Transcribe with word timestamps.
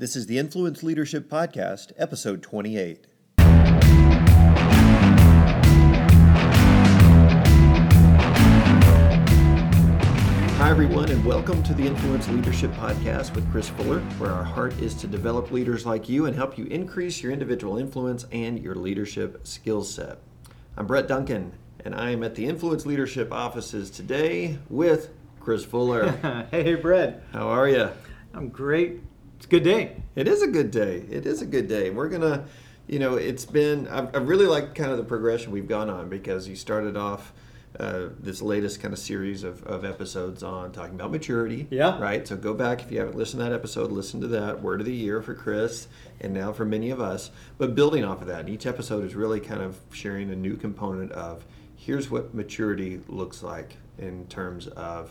This 0.00 0.16
is 0.16 0.24
the 0.24 0.38
Influence 0.38 0.82
Leadership 0.82 1.28
Podcast, 1.28 1.92
episode 1.98 2.42
28. 2.42 3.06
Hi, 10.56 10.70
everyone, 10.70 11.10
and 11.10 11.22
welcome 11.22 11.62
to 11.64 11.74
the 11.74 11.86
Influence 11.86 12.30
Leadership 12.30 12.70
Podcast 12.72 13.34
with 13.34 13.46
Chris 13.52 13.68
Fuller, 13.68 14.00
where 14.16 14.32
our 14.32 14.42
heart 14.42 14.72
is 14.80 14.94
to 14.94 15.06
develop 15.06 15.50
leaders 15.50 15.84
like 15.84 16.08
you 16.08 16.24
and 16.24 16.34
help 16.34 16.56
you 16.56 16.64
increase 16.64 17.22
your 17.22 17.30
individual 17.30 17.76
influence 17.76 18.24
and 18.32 18.58
your 18.58 18.76
leadership 18.76 19.46
skill 19.46 19.84
set. 19.84 20.16
I'm 20.78 20.86
Brett 20.86 21.08
Duncan, 21.08 21.52
and 21.84 21.94
I 21.94 22.08
am 22.12 22.22
at 22.22 22.36
the 22.36 22.46
Influence 22.46 22.86
Leadership 22.86 23.30
offices 23.30 23.90
today 23.90 24.56
with 24.70 25.10
Chris 25.40 25.62
Fuller. 25.62 26.12
hey, 26.50 26.62
hey, 26.62 26.74
Brett. 26.76 27.22
How 27.34 27.48
are 27.48 27.68
you? 27.68 27.90
I'm 28.32 28.48
great. 28.48 29.02
It's 29.40 29.46
a 29.46 29.48
good 29.48 29.64
day. 29.64 29.96
It 30.16 30.28
is 30.28 30.42
a 30.42 30.46
good 30.48 30.70
day. 30.70 31.02
It 31.10 31.24
is 31.24 31.40
a 31.40 31.46
good 31.46 31.66
day. 31.66 31.88
We're 31.88 32.10
gonna, 32.10 32.44
you 32.86 32.98
know, 32.98 33.14
it's 33.14 33.46
been. 33.46 33.88
I've, 33.88 34.14
I've 34.14 34.28
really 34.28 34.44
like 34.44 34.74
kind 34.74 34.90
of 34.90 34.98
the 34.98 35.04
progression 35.04 35.50
we've 35.50 35.66
gone 35.66 35.88
on 35.88 36.10
because 36.10 36.46
you 36.46 36.54
started 36.54 36.94
off 36.94 37.32
uh, 37.78 38.08
this 38.18 38.42
latest 38.42 38.82
kind 38.82 38.92
of 38.92 39.00
series 39.00 39.42
of, 39.42 39.62
of 39.64 39.86
episodes 39.86 40.42
on 40.42 40.72
talking 40.72 40.94
about 40.94 41.10
maturity. 41.10 41.66
Yeah. 41.70 41.98
Right. 41.98 42.28
So 42.28 42.36
go 42.36 42.52
back 42.52 42.82
if 42.82 42.92
you 42.92 42.98
haven't 42.98 43.16
listened 43.16 43.40
to 43.40 43.44
that 43.48 43.54
episode, 43.54 43.90
listen 43.90 44.20
to 44.20 44.28
that 44.28 44.60
word 44.60 44.80
of 44.80 44.86
the 44.86 44.94
year 44.94 45.22
for 45.22 45.32
Chris 45.32 45.88
and 46.20 46.34
now 46.34 46.52
for 46.52 46.66
many 46.66 46.90
of 46.90 47.00
us. 47.00 47.30
But 47.56 47.74
building 47.74 48.04
off 48.04 48.20
of 48.20 48.26
that, 48.26 48.46
each 48.46 48.66
episode 48.66 49.06
is 49.06 49.14
really 49.14 49.40
kind 49.40 49.62
of 49.62 49.80
sharing 49.90 50.28
a 50.28 50.36
new 50.36 50.58
component 50.58 51.12
of 51.12 51.46
here's 51.76 52.10
what 52.10 52.34
maturity 52.34 53.00
looks 53.08 53.42
like 53.42 53.78
in 53.96 54.26
terms 54.26 54.66
of 54.66 55.10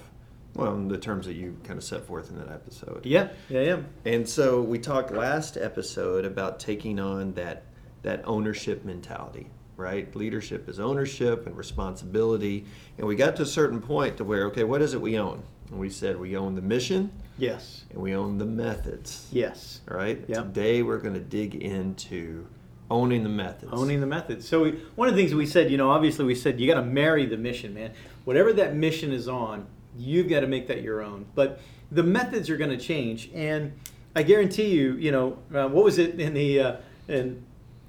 well, 0.60 0.76
in 0.76 0.88
the 0.88 0.98
terms 0.98 1.26
that 1.26 1.34
you 1.34 1.58
kind 1.64 1.78
of 1.78 1.84
set 1.84 2.06
forth 2.06 2.30
in 2.30 2.38
that 2.40 2.50
episode. 2.50 3.06
Yeah, 3.06 3.30
yeah, 3.50 3.62
yeah. 3.62 3.78
And 4.06 4.28
so 4.28 4.62
we 4.62 4.80
talked 4.80 5.12
last 5.12 5.58
episode 5.58 6.26
about 6.26 6.60
taking 6.60 7.00
on 7.00 7.34
that 7.34 7.64
that 8.02 8.22
ownership 8.26 8.86
mentality, 8.86 9.50
right? 9.76 10.14
Leadership 10.16 10.70
is 10.70 10.80
ownership 10.80 11.46
and 11.48 11.58
responsibility. 11.58 12.66
And 12.98 13.06
we 13.08 13.16
got 13.16 13.36
to 13.38 13.44
a 13.44 13.46
certain 13.46 13.82
point 13.82 14.18
to 14.18 14.24
where, 14.24 14.46
okay, 14.48 14.64
what 14.64 14.82
is 14.82 14.94
it 14.94 15.02
we 15.02 15.18
own? 15.18 15.44
And 15.70 15.80
we 15.80 15.90
said 15.90 16.18
we 16.20 16.36
own 16.38 16.56
the 16.56 16.62
mission 16.62 17.12
Yes. 17.38 17.84
and 17.92 18.02
we 18.02 18.16
own 18.16 18.38
the 18.38 18.46
methods. 18.46 19.28
Yes. 19.32 19.82
All 19.90 19.98
right? 19.98 20.24
Yeah. 20.28 20.42
Today 20.44 20.82
we're 20.82 20.98
going 20.98 21.14
to 21.14 21.20
dig 21.20 21.56
into 21.56 22.48
owning 22.90 23.24
the 23.24 23.30
methods. 23.30 23.72
Owning 23.74 24.00
the 24.00 24.08
method. 24.08 24.44
So 24.44 24.64
we, 24.64 24.72
one 24.96 25.08
of 25.10 25.16
the 25.16 25.22
things 25.22 25.36
we 25.36 25.46
said, 25.46 25.70
you 25.70 25.78
know, 25.78 25.92
obviously 25.92 26.26
we 26.26 26.36
said 26.36 26.60
you 26.60 26.68
got 26.68 26.80
to 26.80 26.86
marry 26.86 27.26
the 27.26 27.38
mission, 27.38 27.74
man. 27.74 27.92
Whatever 28.26 28.52
that 28.54 28.76
mission 28.76 29.12
is 29.12 29.28
on, 29.28 29.68
you've 30.00 30.30
got 30.30 30.40
to 30.42 30.48
make 30.48 30.68
that 30.68 30.82
your 30.82 31.02
own. 31.02 31.26
But 31.36 31.60
the 31.92 32.04
methods 32.04 32.50
are 32.50 32.58
going 32.58 32.72
to 32.72 32.78
change, 32.78 33.30
and 33.34 33.74
I 34.16 34.24
guarantee 34.24 34.70
you, 34.70 34.94
you 34.94 35.12
know, 35.12 35.38
uh, 35.54 35.68
what 35.68 35.84
was 35.84 35.98
it 35.98 36.20
in 36.20 36.34
the 36.34 36.60
uh, 36.60 36.76
in 37.08 37.44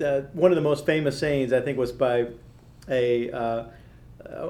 uh, 0.05 0.23
one 0.33 0.51
of 0.51 0.57
the 0.57 0.63
most 0.63 0.87
famous 0.87 1.19
sayings 1.19 1.53
I 1.53 1.61
think 1.61 1.79
was 1.79 1.93
by 1.93 2.29
a 2.89 3.31
uh, 3.31 3.65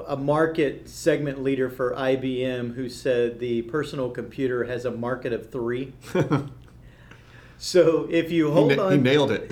a 0.07 0.17
market 0.17 0.89
segment 0.89 1.41
leader 1.43 1.69
for 1.69 1.93
IBM 1.95 2.75
who 2.75 2.89
said 2.89 3.39
the 3.39 3.61
personal 3.63 4.09
computer 4.09 4.65
has 4.65 4.85
a 4.85 4.91
market 4.91 5.33
of 5.33 5.49
three. 5.51 5.93
So 7.63 8.07
if 8.09 8.31
you 8.31 8.47
He, 8.47 8.53
hold 8.53 8.75
na- 8.75 8.85
on, 8.87 8.91
he 8.93 8.97
nailed 8.97 9.29
it. 9.31 9.45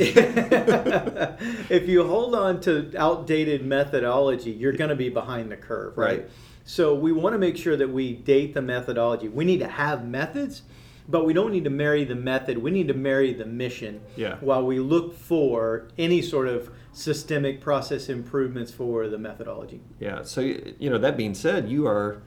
if 1.70 1.88
you 1.88 2.04
hold 2.08 2.34
on 2.34 2.60
to 2.62 2.92
outdated 2.98 3.64
methodology, 3.64 4.50
you're 4.50 4.74
going 4.74 4.90
to 4.90 4.96
be 4.96 5.10
behind 5.10 5.52
the 5.52 5.58
curve, 5.58 5.96
right? 5.96 6.22
Right. 6.22 6.30
So 6.70 6.94
we 6.94 7.12
want 7.12 7.34
to 7.34 7.40
make 7.40 7.58
sure 7.58 7.76
that 7.76 7.90
we 7.90 8.14
date 8.14 8.54
the 8.54 8.62
methodology. 8.62 9.28
We 9.28 9.44
need 9.44 9.58
to 9.62 9.68
have 9.68 10.06
methods, 10.06 10.62
but 11.08 11.26
we 11.26 11.34
don't 11.34 11.52
need 11.52 11.64
to 11.64 11.72
marry 11.72 12.04
the 12.04 12.14
method. 12.14 12.60
We 12.60 12.70
need 12.70 12.88
to 12.90 12.94
marry 12.94 13.34
the 13.34 13.48
mission. 13.48 14.02
Yeah. 14.16 14.36
While 14.36 14.68
we 14.68 14.78
look 14.78 15.18
for 15.18 15.88
any 15.98 16.22
sort 16.22 16.48
of 16.48 16.70
systemic 16.92 17.60
process 17.60 18.08
improvements 18.08 18.72
for 18.72 19.08
the 19.08 19.18
methodology. 19.18 19.82
Yeah. 20.00 20.22
So, 20.22 20.42
you 20.42 20.92
know, 20.92 21.00
that 21.00 21.18
being 21.18 21.34
said, 21.34 21.68
you 21.70 21.88
are, 21.88 22.22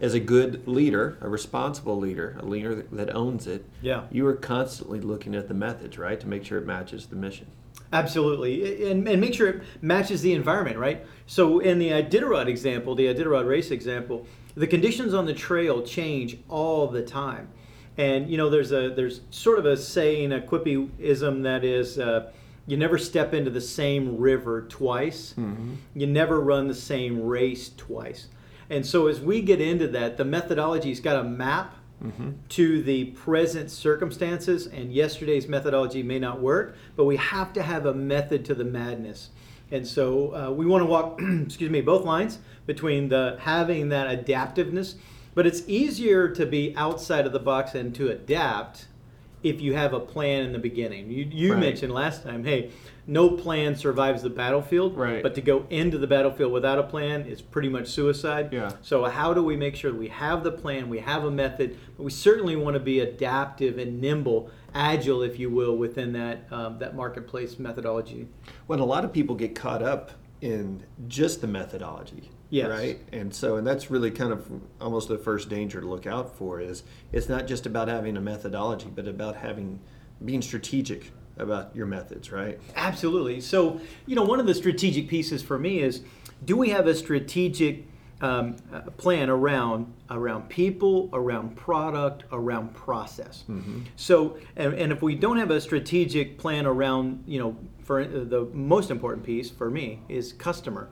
as 0.00 0.12
a 0.12 0.20
good 0.20 0.66
leader, 0.66 1.16
a 1.20 1.28
responsible 1.28 1.96
leader, 1.96 2.36
a 2.40 2.44
leader 2.44 2.74
that, 2.74 2.90
that 2.90 3.14
owns 3.14 3.46
it, 3.46 3.64
Yeah. 3.80 4.06
you 4.10 4.26
are 4.26 4.34
constantly 4.34 4.98
looking 4.98 5.36
at 5.36 5.46
the 5.46 5.54
methods, 5.54 5.98
right, 5.98 6.18
to 6.18 6.26
make 6.26 6.44
sure 6.44 6.58
it 6.58 6.66
matches 6.66 7.06
the 7.06 7.16
mission. 7.16 7.46
Absolutely, 7.94 8.90
and, 8.90 9.06
and 9.06 9.20
make 9.20 9.34
sure 9.34 9.48
it 9.48 9.62
matches 9.80 10.20
the 10.20 10.32
environment, 10.32 10.78
right? 10.78 11.06
So 11.26 11.60
in 11.60 11.78
the 11.78 11.90
Iditarod 11.90 12.48
example, 12.48 12.96
the 12.96 13.06
Iditarod 13.06 13.46
race 13.46 13.70
example, 13.70 14.26
the 14.56 14.66
conditions 14.66 15.14
on 15.14 15.26
the 15.26 15.32
trail 15.32 15.80
change 15.80 16.38
all 16.48 16.88
the 16.88 17.02
time, 17.02 17.48
and 17.96 18.28
you 18.28 18.36
know 18.36 18.50
there's 18.50 18.72
a 18.72 18.90
there's 18.90 19.20
sort 19.30 19.60
of 19.60 19.66
a 19.66 19.76
saying, 19.76 20.32
a 20.32 20.40
quippyism 20.40 21.44
that 21.44 21.64
is, 21.64 21.96
uh, 21.96 22.32
you 22.66 22.76
never 22.76 22.98
step 22.98 23.32
into 23.32 23.50
the 23.50 23.60
same 23.60 24.18
river 24.18 24.62
twice, 24.62 25.34
you 25.94 26.06
never 26.08 26.40
run 26.40 26.66
the 26.66 26.74
same 26.74 27.22
race 27.22 27.70
twice, 27.76 28.26
and 28.70 28.84
so 28.84 29.06
as 29.06 29.20
we 29.20 29.40
get 29.40 29.60
into 29.60 29.86
that, 29.86 30.16
the 30.16 30.24
methodology's 30.24 30.98
got 30.98 31.16
a 31.16 31.24
map 31.24 31.76
to 32.50 32.82
the 32.82 33.04
present 33.06 33.70
circumstances, 33.70 34.66
and 34.66 34.92
yesterday's 34.92 35.48
methodology 35.48 36.02
may 36.02 36.18
not 36.18 36.40
work, 36.40 36.76
but 36.96 37.04
we 37.04 37.16
have 37.16 37.52
to 37.54 37.62
have 37.62 37.86
a 37.86 37.94
method 37.94 38.44
to 38.46 38.54
the 38.54 38.64
madness. 38.64 39.30
And 39.70 39.86
so 39.86 40.34
uh, 40.34 40.50
we 40.52 40.66
want 40.66 40.82
to 40.82 40.86
walk, 40.86 41.20
excuse 41.46 41.70
me, 41.70 41.80
both 41.80 42.04
lines 42.04 42.38
between 42.66 43.08
the 43.08 43.36
having 43.40 43.88
that 43.88 44.06
adaptiveness, 44.24 44.94
but 45.34 45.46
it's 45.46 45.62
easier 45.66 46.28
to 46.28 46.46
be 46.46 46.74
outside 46.76 47.26
of 47.26 47.32
the 47.32 47.40
box 47.40 47.74
and 47.74 47.94
to 47.96 48.10
adapt 48.10 48.86
if 49.42 49.60
you 49.60 49.74
have 49.74 49.92
a 49.92 50.00
plan 50.00 50.44
in 50.44 50.52
the 50.52 50.58
beginning. 50.58 51.10
You, 51.10 51.24
you 51.30 51.52
Right. 51.52 51.60
mentioned 51.60 51.92
last 51.92 52.22
time, 52.22 52.44
hey, 52.44 52.70
no 53.06 53.30
plan 53.30 53.76
survives 53.76 54.22
the 54.22 54.30
battlefield, 54.30 54.96
Right. 54.96 55.22
but 55.22 55.34
to 55.34 55.40
go 55.40 55.66
into 55.70 55.98
the 55.98 56.06
battlefield 56.06 56.52
without 56.52 56.78
a 56.78 56.82
plan 56.82 57.22
is 57.26 57.42
pretty 57.42 57.68
much 57.68 57.88
suicide. 57.88 58.48
Yeah. 58.52 58.72
So 58.82 59.04
how 59.04 59.34
do 59.34 59.42
we 59.42 59.56
make 59.56 59.76
sure 59.76 59.90
that 59.90 59.98
we 59.98 60.08
have 60.08 60.42
the 60.44 60.52
plan, 60.52 60.88
we 60.88 61.00
have 61.00 61.24
a 61.24 61.30
method, 61.30 61.76
but 61.96 62.04
we 62.04 62.10
certainly 62.10 62.56
want 62.56 62.74
to 62.74 62.80
be 62.80 63.00
adaptive 63.00 63.78
and 63.78 64.00
nimble, 64.00 64.50
agile, 64.74 65.22
if 65.22 65.38
you 65.38 65.50
will, 65.50 65.76
within 65.76 66.12
that 66.14 66.46
um, 66.52 66.78
that 66.78 66.96
marketplace 66.96 67.58
methodology. 67.58 68.28
When 68.66 68.78
a 68.80 68.84
lot 68.86 69.04
of 69.04 69.12
people 69.12 69.34
get 69.36 69.54
caught 69.54 69.82
up 69.82 70.10
in 70.40 70.82
just 71.08 71.40
the 71.40 71.46
methodology, 71.46 72.30
Yes. 72.50 72.68
right? 72.68 72.98
And 73.12 73.34
so, 73.34 73.56
and 73.56 73.66
that's 73.66 73.90
really 73.90 74.10
kind 74.10 74.32
of 74.32 74.46
almost 74.80 75.08
the 75.08 75.16
first 75.18 75.48
danger 75.48 75.80
to 75.80 75.86
look 75.86 76.06
out 76.06 76.36
for 76.36 76.60
is 76.60 76.82
it's 77.12 77.28
not 77.28 77.46
just 77.46 77.66
about 77.66 77.88
having 77.88 78.16
a 78.16 78.20
methodology, 78.20 78.90
but 78.94 79.06
about 79.08 79.36
having 79.36 79.80
being 80.24 80.42
strategic 80.42 81.10
about 81.38 81.74
your 81.74 81.86
methods, 81.86 82.30
right? 82.30 82.58
Absolutely. 82.76 83.40
So 83.40 83.80
you 84.06 84.14
know, 84.14 84.24
one 84.24 84.40
of 84.40 84.46
the 84.46 84.54
strategic 84.54 85.08
pieces 85.08 85.42
for 85.42 85.58
me 85.58 85.80
is, 85.80 86.02
do 86.44 86.56
we 86.56 86.70
have 86.70 86.86
a 86.86 86.94
strategic 86.94 87.84
um, 88.20 88.56
uh, 88.72 88.80
plan 88.96 89.28
around 89.28 89.92
around 90.10 90.48
people, 90.48 91.10
around 91.12 91.56
product, 91.56 92.24
around 92.32 92.74
process? 92.74 93.44
So, 93.96 94.38
and, 94.56 94.74
and 94.74 94.92
if 94.92 95.02
we 95.02 95.14
don't 95.14 95.38
have 95.38 95.50
a 95.50 95.60
strategic 95.60 96.38
plan 96.38 96.66
around, 96.66 97.24
you 97.26 97.38
know, 97.38 97.56
for 97.84 98.00
uh, 98.00 98.06
the 98.06 98.48
most 98.52 98.90
important 98.90 99.24
piece 99.24 99.50
for 99.50 99.70
me 99.70 100.00
is 100.08 100.32
customer. 100.32 100.88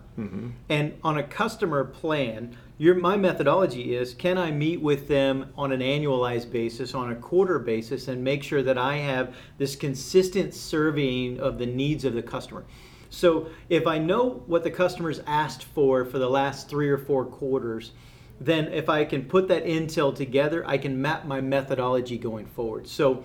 And 0.68 0.94
on 1.02 1.18
a 1.18 1.22
customer 1.22 1.84
plan, 1.84 2.56
your 2.78 2.94
my 2.94 3.16
methodology 3.16 3.96
is: 3.96 4.14
can 4.14 4.38
I 4.38 4.50
meet 4.50 4.80
with 4.80 5.08
them 5.08 5.52
on 5.56 5.72
an 5.72 5.80
annualized 5.80 6.52
basis, 6.52 6.94
on 6.94 7.10
a 7.10 7.16
quarter 7.16 7.58
basis, 7.58 8.08
and 8.08 8.22
make 8.22 8.42
sure 8.42 8.62
that 8.62 8.78
I 8.78 8.98
have 8.98 9.34
this 9.58 9.74
consistent 9.74 10.54
surveying 10.54 11.40
of 11.40 11.58
the 11.58 11.66
needs 11.66 12.04
of 12.04 12.14
the 12.14 12.22
customer? 12.22 12.64
So 13.08 13.48
if 13.68 13.86
I 13.86 13.98
know 13.98 14.42
what 14.46 14.64
the 14.64 14.70
customer's 14.70 15.20
asked 15.26 15.64
for 15.64 16.04
for 16.04 16.18
the 16.18 16.30
last 16.30 16.68
three 16.68 16.88
or 16.88 16.98
four 16.98 17.24
quarters, 17.26 17.92
then 18.40 18.68
if 18.68 18.88
I 18.88 19.04
can 19.04 19.24
put 19.24 19.48
that 19.48 19.64
intel 19.64 20.14
together, 20.14 20.66
I 20.66 20.78
can 20.78 21.00
map 21.00 21.26
my 21.26 21.40
methodology 21.40 22.18
going 22.18 22.46
forward. 22.46 22.88
So 22.88 23.22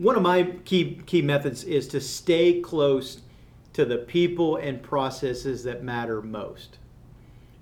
one 0.00 0.16
of 0.16 0.22
my 0.22 0.44
key 0.64 1.00
key 1.04 1.20
methods 1.20 1.62
is 1.64 1.86
to 1.88 2.00
stay 2.00 2.60
close 2.60 3.20
to 3.74 3.84
the 3.84 3.98
people 3.98 4.56
and 4.56 4.82
processes 4.82 5.62
that 5.64 5.82
matter 5.82 6.22
most. 6.22 6.78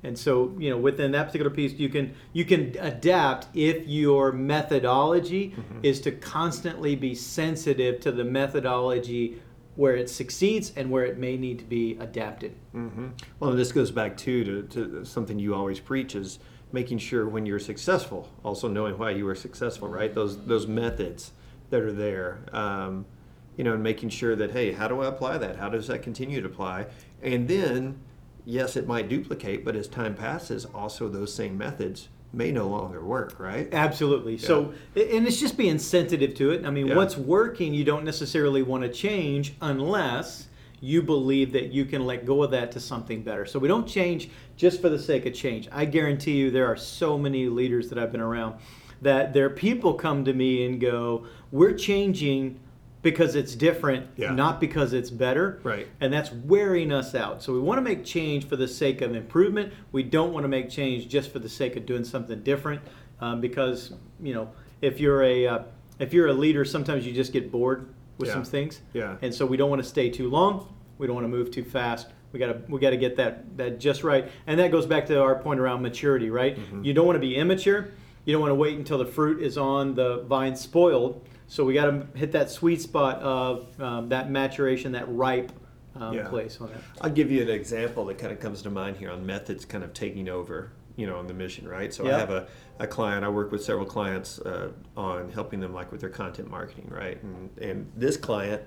And 0.05 0.17
so, 0.17 0.55
you 0.57 0.71
know, 0.71 0.79
within 0.79 1.11
that 1.13 1.27
particular 1.27 1.51
piece, 1.51 1.73
you 1.73 1.89
can 1.89 2.15
you 2.33 2.45
can 2.45 2.77
adapt 2.79 3.49
if 3.55 3.87
your 3.89 4.31
methodology 4.31 5.55
is 5.83 6.01
to 6.03 6.13
constantly 6.13 6.95
be 6.95 7.15
sensitive 7.17 8.01
to 8.01 8.13
the 8.13 8.25
methodology 8.25 9.43
where 9.75 9.97
it 9.97 10.09
succeeds 10.09 10.73
and 10.77 10.91
where 10.91 11.05
it 11.05 11.19
may 11.19 11.37
need 11.37 11.59
to 11.59 11.65
be 11.65 11.97
adapted. 11.99 12.55
Mm-hmm. 12.75 13.09
Well, 13.41 13.53
this 13.53 13.73
goes 13.73 13.91
back 13.91 14.17
too 14.17 14.45
to, 14.45 14.63
to 14.63 15.05
something 15.05 15.39
you 15.39 15.55
always 15.55 15.81
preach 15.81 16.15
is 16.15 16.39
making 16.73 16.99
sure 16.99 17.29
when 17.29 17.47
you're 17.47 17.59
successful, 17.59 18.29
also 18.45 18.69
knowing 18.69 18.99
why 18.99 19.11
you 19.11 19.25
were 19.25 19.35
successful, 19.35 19.89
right? 19.89 20.15
Those 20.15 20.45
those 20.47 20.69
methods 20.69 21.33
that 21.71 21.81
are 21.83 21.93
there, 21.93 22.41
um, 22.53 23.05
you 23.57 23.65
know, 23.65 23.75
and 23.75 23.83
making 23.83 24.09
sure 24.09 24.37
that 24.37 24.51
hey, 24.53 24.73
how 24.73 24.89
do 24.89 25.01
I 25.01 25.07
apply 25.09 25.39
that? 25.39 25.57
How 25.57 25.69
does 25.69 25.87
that 25.89 26.03
continue 26.03 26.41
to 26.41 26.47
apply? 26.47 26.87
And 27.23 27.49
then, 27.49 27.99
yes, 28.45 28.77
it 28.77 28.87
might 28.87 29.09
duplicate, 29.09 29.65
but 29.65 29.77
as 29.77 29.89
time 29.89 30.15
passes, 30.15 30.65
also 30.67 31.09
those 31.09 31.33
same 31.35 31.59
methods 31.59 32.09
may 32.33 32.53
no 32.53 32.69
longer 32.69 33.03
work, 33.05 33.39
right? 33.41 33.73
Absolutely. 33.73 34.37
So, 34.37 34.75
and 34.95 35.27
it's 35.27 35.41
just 35.41 35.57
being 35.57 35.79
sensitive 35.79 36.35
to 36.35 36.51
it. 36.51 36.65
I 36.67 36.71
mean, 36.71 36.89
Yeah. 36.89 36.97
what's 36.97 37.17
working, 37.17 37.73
you 37.73 37.85
don't 37.85 38.05
necessarily 38.05 38.63
want 38.63 38.83
to 38.85 38.91
change 38.91 39.55
unless 39.63 40.49
you 40.81 41.03
believe 41.03 41.53
that 41.53 41.73
you 41.73 41.85
can 41.87 42.07
let 42.07 42.25
go 42.27 42.43
of 42.45 42.51
that 42.53 42.71
to 42.73 42.81
something 42.81 43.23
better. 43.23 43.47
So, 43.47 43.59
we 43.59 43.67
don't 43.67 43.87
change 43.89 44.29
just 44.57 44.81
for 44.81 44.91
the 44.91 44.99
sake 44.99 45.25
of 45.27 45.33
change. 45.35 45.69
I 45.73 45.87
guarantee 45.87 46.33
you, 46.37 46.51
there 46.51 46.67
are 46.67 46.77
so 46.77 47.17
many 47.19 47.49
leaders 47.49 47.89
that 47.89 47.99
I've 47.99 48.13
been 48.13 48.21
around 48.21 48.57
that 49.03 49.33
their 49.33 49.51
people 49.51 49.95
come 49.95 50.25
to 50.25 50.33
me 50.33 50.65
and 50.67 50.81
go, 50.81 51.27
We're 51.53 51.75
changing 51.75 52.59
because 53.01 53.37
it's 53.37 53.55
different, 53.55 54.07
Yeah. 54.17 54.33
not 54.33 54.61
because 54.61 54.93
it's 54.93 55.09
better. 55.11 55.61
Right. 55.63 55.87
And 56.01 56.13
that's 56.13 56.33
wearing 56.33 56.91
us 56.93 57.15
out. 57.15 57.43
So 57.43 57.53
we 57.53 57.61
want 57.61 57.79
to 57.79 57.83
make 57.83 58.05
change 58.05 58.47
for 58.49 58.57
the 58.57 58.67
sake 58.67 59.01
of 59.03 59.15
improvement. 59.15 59.73
We 59.93 60.03
don't 60.03 60.33
want 60.33 60.45
to 60.45 60.49
make 60.49 60.69
change 60.69 61.09
just 61.09 61.31
for 61.33 61.39
the 61.39 61.49
sake 61.49 61.77
of 61.77 61.87
doing 61.87 62.05
something 62.05 62.43
different. 62.43 62.83
Um, 63.21 63.41
because 63.41 63.93
you 64.21 64.35
know, 64.35 64.51
if 64.83 65.01
you're 65.01 65.23
a 65.23 65.47
uh, 65.47 65.59
if 65.99 66.13
you're 66.13 66.29
a 66.29 66.33
leader, 66.33 66.65
sometimes 66.65 67.07
you 67.07 67.13
just 67.13 67.33
get 67.33 67.51
bored 67.53 67.89
with 68.19 68.29
Yeah. 68.29 68.35
some 68.35 68.45
things. 68.45 68.81
Yeah. 68.93 69.17
And 69.23 69.33
so 69.35 69.47
we 69.47 69.57
don't 69.57 69.71
want 69.71 69.83
to 69.83 69.89
stay 69.89 70.11
too 70.11 70.29
long. 70.29 70.69
We 70.99 71.07
don't 71.07 71.15
want 71.15 71.25
to 71.25 71.29
move 71.29 71.51
too 71.53 71.65
fast. 71.65 72.09
We 72.33 72.39
gotta 72.41 72.61
we 72.69 72.79
gotta 72.81 72.97
get 72.97 73.17
that 73.17 73.57
that 73.57 73.79
just 73.81 74.03
right. 74.05 74.29
And 74.49 74.59
that 74.61 74.71
goes 74.73 74.87
back 74.87 75.07
to 75.07 75.21
our 75.23 75.37
point 75.37 75.61
around 75.61 75.83
maturity, 75.83 76.31
right? 76.31 76.57
Mm-hmm. 76.59 76.85
You 76.85 76.93
don't 76.95 77.07
want 77.07 77.17
to 77.17 77.21
be 77.21 77.37
immature. 77.37 77.89
You 78.29 78.35
don't 78.35 78.43
want 78.43 78.51
to 78.51 78.57
wait 78.57 78.77
until 78.77 78.99
the 78.99 79.07
fruit 79.07 79.43
is 79.43 79.57
on 79.57 79.95
the 79.95 80.19
vine 80.25 80.55
spoiled. 80.55 81.27
So 81.47 81.65
we 81.65 81.73
got 81.73 81.87
to 81.87 82.07
hit 82.15 82.33
that 82.33 82.51
sweet 82.51 82.83
spot 82.83 83.23
of 83.23 83.81
um, 83.81 84.11
that 84.11 84.31
maturation, 84.31 84.93
that 84.93 85.07
ripe 85.09 85.51
um, 85.97 86.13
Yeah. 86.13 86.29
place 86.29 86.61
on 86.61 86.69
it. 86.69 86.77
I'll 87.01 87.09
give 87.09 87.31
you 87.31 87.41
an 87.41 87.49
example 87.49 88.05
that 88.05 88.19
kind 88.19 88.31
of 88.31 88.39
comes 88.39 88.61
to 88.63 88.71
mind 88.71 88.99
here 88.99 89.11
on 89.11 89.25
methods 89.25 89.65
kind 89.65 89.83
of 89.83 89.95
taking 89.95 90.29
over, 90.29 90.73
you 90.97 91.07
know, 91.07 91.17
on 91.17 91.27
the 91.27 91.33
mission, 91.33 91.67
right? 91.67 91.93
So 91.95 92.05
Yeah. 92.05 92.17
I 92.17 92.19
have 92.19 92.29
a, 92.29 92.49
a 92.81 92.87
client, 92.87 93.25
I 93.25 93.31
work 93.31 93.51
with 93.51 93.65
several 93.65 93.87
clients 93.87 94.41
uh, 94.41 94.73
on 94.95 95.31
helping 95.33 95.59
them 95.59 95.73
like 95.73 95.91
with 95.91 96.03
their 96.03 96.11
content 96.11 96.51
marketing, 96.51 96.89
right? 96.91 97.19
And, 97.23 97.49
and 97.63 97.91
this 97.97 98.19
client 98.19 98.61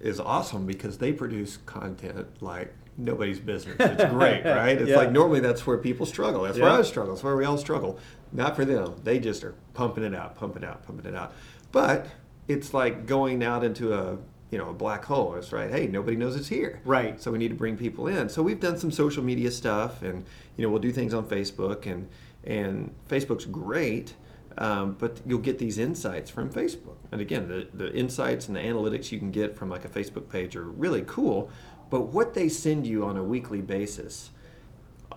is 0.00 0.18
awesome 0.18 0.64
because 0.64 0.96
they 0.96 1.12
produce 1.12 1.58
content 1.66 2.26
like 2.40 2.72
nobody's 2.96 3.38
business. 3.40 3.76
It's 3.78 4.04
great, 4.12 4.44
right? 4.44 4.80
It's 4.80 4.90
Yeah. 4.90 4.96
like 4.96 5.10
normally 5.12 5.40
that's 5.40 5.66
where 5.66 5.78
people 5.78 6.06
struggle. 6.06 6.42
That's 6.42 6.58
where 6.58 6.70
I 6.70 6.82
struggle. 6.82 7.14
That's 7.14 7.24
where 7.24 7.36
we 7.36 7.44
all 7.44 7.58
struggle. 7.58 7.98
Not 8.32 8.56
for 8.56 8.64
them. 8.64 8.94
They 9.04 9.18
just 9.18 9.44
are 9.44 9.54
pumping 9.74 10.04
it 10.04 10.14
out, 10.14 10.36
pumping 10.36 10.62
it 10.62 10.68
out, 10.68 10.84
pumping 10.84 11.06
it 11.06 11.16
out. 11.16 11.32
But 11.72 12.06
it's 12.48 12.74
like 12.74 13.06
going 13.06 13.42
out 13.42 13.64
into 13.64 13.94
a 13.94 14.18
you 14.50 14.58
know 14.58 14.70
a 14.70 14.74
black 14.74 15.04
hole. 15.04 15.34
It's 15.34 15.52
right. 15.52 15.70
Hey, 15.70 15.86
nobody 15.86 16.16
knows 16.16 16.36
it's 16.36 16.48
here. 16.48 16.80
Right. 16.84 17.20
So 17.20 17.32
we 17.32 17.38
need 17.38 17.48
to 17.48 17.54
bring 17.56 17.76
people 17.76 18.06
in. 18.06 18.28
So 18.28 18.42
we've 18.42 18.60
done 18.60 18.76
some 18.78 18.90
social 18.92 19.22
media 19.24 19.50
stuff, 19.50 20.02
and 20.02 20.24
you 20.56 20.64
know 20.64 20.70
we'll 20.70 20.82
do 20.82 20.92
things 20.92 21.12
on 21.14 21.24
Facebook, 21.26 21.86
and 21.86 22.08
and 22.44 22.94
Facebook's 23.08 23.46
great, 23.46 24.14
um, 24.58 24.96
but 24.98 25.20
you'll 25.26 25.38
get 25.40 25.58
these 25.58 25.78
insights 25.78 26.30
from 26.30 26.52
Facebook. 26.52 26.96
And 27.10 27.20
again, 27.20 27.48
the 27.48 27.66
the 27.74 27.92
insights 27.94 28.46
and 28.46 28.56
the 28.56 28.60
analytics 28.60 29.10
you 29.10 29.18
can 29.18 29.30
get 29.32 29.56
from 29.56 29.70
like 29.70 29.84
a 29.84 29.88
Facebook 29.88 30.28
page 30.28 30.54
are 30.54 30.64
really 30.64 31.02
cool. 31.06 31.50
But 31.90 32.08
what 32.12 32.34
they 32.34 32.48
send 32.48 32.86
you 32.86 33.04
on 33.04 33.16
a 33.16 33.22
weekly 33.22 33.60
basis, 33.60 34.30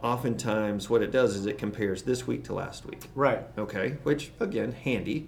oftentimes 0.03 0.89
what 0.89 1.01
it 1.01 1.11
does 1.11 1.35
is 1.35 1.45
it 1.45 1.57
compares 1.57 2.03
this 2.03 2.27
week 2.27 2.43
to 2.45 2.53
last 2.53 2.85
week. 2.85 3.07
Right. 3.15 3.41
Okay, 3.57 3.97
which 4.03 4.31
again 4.39 4.71
handy, 4.71 5.27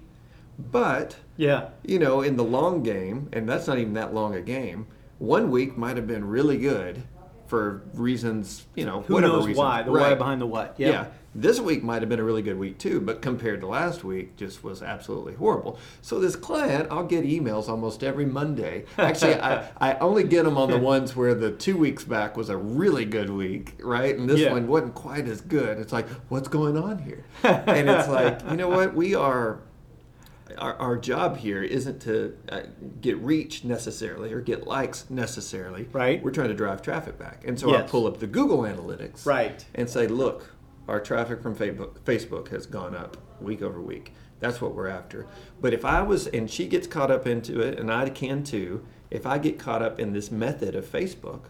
but 0.58 1.16
Yeah. 1.36 1.70
you 1.84 1.98
know, 1.98 2.20
in 2.22 2.36
the 2.36 2.44
long 2.44 2.82
game, 2.82 3.28
and 3.32 3.48
that's 3.48 3.66
not 3.66 3.78
even 3.78 3.94
that 3.94 4.14
long 4.14 4.34
a 4.34 4.40
game, 4.40 4.86
one 5.18 5.50
week 5.50 5.76
might 5.76 5.96
have 5.96 6.06
been 6.06 6.26
really 6.26 6.56
good 6.58 7.02
for 7.50 7.82
reasons, 7.94 8.64
you 8.76 8.84
know, 8.86 9.00
Who 9.02 9.14
whatever 9.14 9.32
knows 9.34 9.46
reasons. 9.46 9.58
why? 9.58 9.82
The 9.82 9.90
why 9.90 10.14
behind 10.14 10.40
the 10.40 10.46
what. 10.46 10.76
Yeah. 10.78 10.88
Yeah. 10.88 11.06
This 11.34 11.60
week 11.60 11.82
might 11.84 12.00
have 12.02 12.08
been 12.08 12.18
a 12.18 12.24
really 12.24 12.42
good 12.42 12.58
week 12.58 12.78
too, 12.78 13.00
but 13.00 13.22
compared 13.22 13.60
to 13.60 13.66
last 13.66 14.02
week, 14.02 14.36
just 14.36 14.64
was 14.64 14.82
absolutely 14.82 15.34
horrible. 15.34 15.78
So 16.02 16.18
this 16.18 16.34
client, 16.34 16.88
I'll 16.90 17.04
get 17.04 17.24
emails 17.24 17.68
almost 17.68 18.02
every 18.02 18.24
Monday. 18.26 18.84
Actually, 18.98 19.34
I, 19.40 19.68
I 19.80 19.94
only 19.98 20.24
get 20.24 20.44
them 20.44 20.56
on 20.56 20.70
the 20.70 20.78
ones 20.78 21.14
where 21.14 21.34
the 21.34 21.50
two 21.52 21.76
weeks 21.76 22.02
back 22.04 22.36
was 22.36 22.48
a 22.48 22.56
really 22.56 23.04
good 23.04 23.30
week, 23.30 23.74
right? 23.82 24.16
And 24.16 24.28
this 24.30 24.40
Yeah. 24.40 24.52
one 24.52 24.66
wasn't 24.66 24.94
quite 24.94 25.28
as 25.28 25.40
good. 25.40 25.78
It's 25.78 25.92
like, 25.92 26.08
what's 26.30 26.48
going 26.48 26.76
on 26.76 26.98
here? 26.98 27.24
and 27.44 27.88
it's 27.88 28.08
like, 28.08 28.40
you 28.50 28.56
know 28.56 28.68
what? 28.68 28.94
We 28.94 29.14
are 29.14 29.60
our, 30.58 30.74
our 30.74 30.96
job 30.96 31.36
here 31.38 31.62
isn't 31.62 32.00
to 32.02 32.36
uh, 32.48 32.62
get 33.00 33.16
reach 33.18 33.64
necessarily 33.64 34.32
or 34.32 34.40
get 34.40 34.66
likes 34.66 35.08
necessarily. 35.10 35.88
Right. 35.92 36.22
We're 36.22 36.30
trying 36.30 36.48
to 36.48 36.54
drive 36.54 36.82
traffic 36.82 37.18
back. 37.18 37.44
And 37.46 37.58
so 37.58 37.74
I 37.74 37.82
pull 37.82 38.06
up 38.06 38.18
the 38.18 38.26
Google 38.26 38.62
Analytics. 38.62 39.26
Right. 39.26 39.64
And 39.74 39.88
say, 39.88 40.06
look, 40.06 40.54
our 40.88 41.00
traffic 41.00 41.42
from 41.42 41.54
Facebook 41.54 42.48
has 42.48 42.66
gone 42.66 42.96
up 42.96 43.16
week 43.40 43.62
over 43.62 43.80
week. 43.80 44.12
That's 44.40 44.60
what 44.60 44.74
we're 44.74 44.88
after. 44.88 45.26
But 45.60 45.74
if 45.74 45.84
I 45.84 46.02
was, 46.02 46.26
and 46.26 46.50
she 46.50 46.66
gets 46.66 46.86
caught 46.86 47.10
up 47.10 47.26
into 47.26 47.60
it, 47.60 47.78
and 47.78 47.92
I 47.92 48.08
can 48.08 48.42
too, 48.42 48.86
if 49.10 49.26
I 49.26 49.38
get 49.38 49.58
caught 49.58 49.82
up 49.82 50.00
in 50.00 50.12
this 50.12 50.30
method 50.30 50.74
of 50.74 50.84
Facebook, 50.84 51.42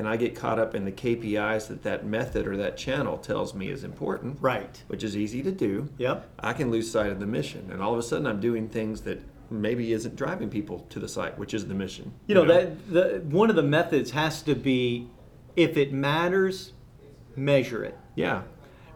and 0.00 0.08
I 0.08 0.16
get 0.16 0.34
caught 0.34 0.58
up 0.58 0.74
in 0.74 0.86
the 0.86 0.92
KPIs 0.92 1.68
that 1.68 1.82
that 1.82 2.06
method 2.06 2.46
or 2.48 2.56
that 2.56 2.78
channel 2.78 3.18
tells 3.18 3.52
me 3.52 3.68
is 3.68 3.84
important, 3.84 4.38
Right. 4.40 4.82
which 4.86 5.04
is 5.04 5.14
easy 5.14 5.42
to 5.42 5.52
do, 5.52 5.90
Yep. 5.98 6.26
I 6.40 6.54
can 6.54 6.70
lose 6.70 6.90
sight 6.90 7.12
of 7.12 7.20
the 7.20 7.26
mission, 7.26 7.68
and 7.70 7.82
all 7.82 7.92
of 7.92 7.98
a 7.98 8.02
sudden 8.02 8.26
I'm 8.26 8.40
doing 8.40 8.66
things 8.66 9.02
that 9.02 9.20
maybe 9.50 9.92
isn't 9.92 10.16
driving 10.16 10.48
people 10.48 10.86
to 10.88 10.98
the 10.98 11.06
site, 11.06 11.38
which 11.38 11.52
is 11.52 11.66
the 11.66 11.74
mission. 11.74 12.12
You 12.28 12.34
know, 12.34 12.46
that 12.46 12.90
the 12.90 13.22
one 13.28 13.50
of 13.50 13.56
the 13.56 13.62
methods 13.62 14.12
has 14.12 14.40
to 14.44 14.54
be 14.54 15.10
if 15.54 15.76
it 15.76 15.92
matters, 15.92 16.72
measure 17.36 17.84
it. 17.84 17.98
Yeah, 18.14 18.42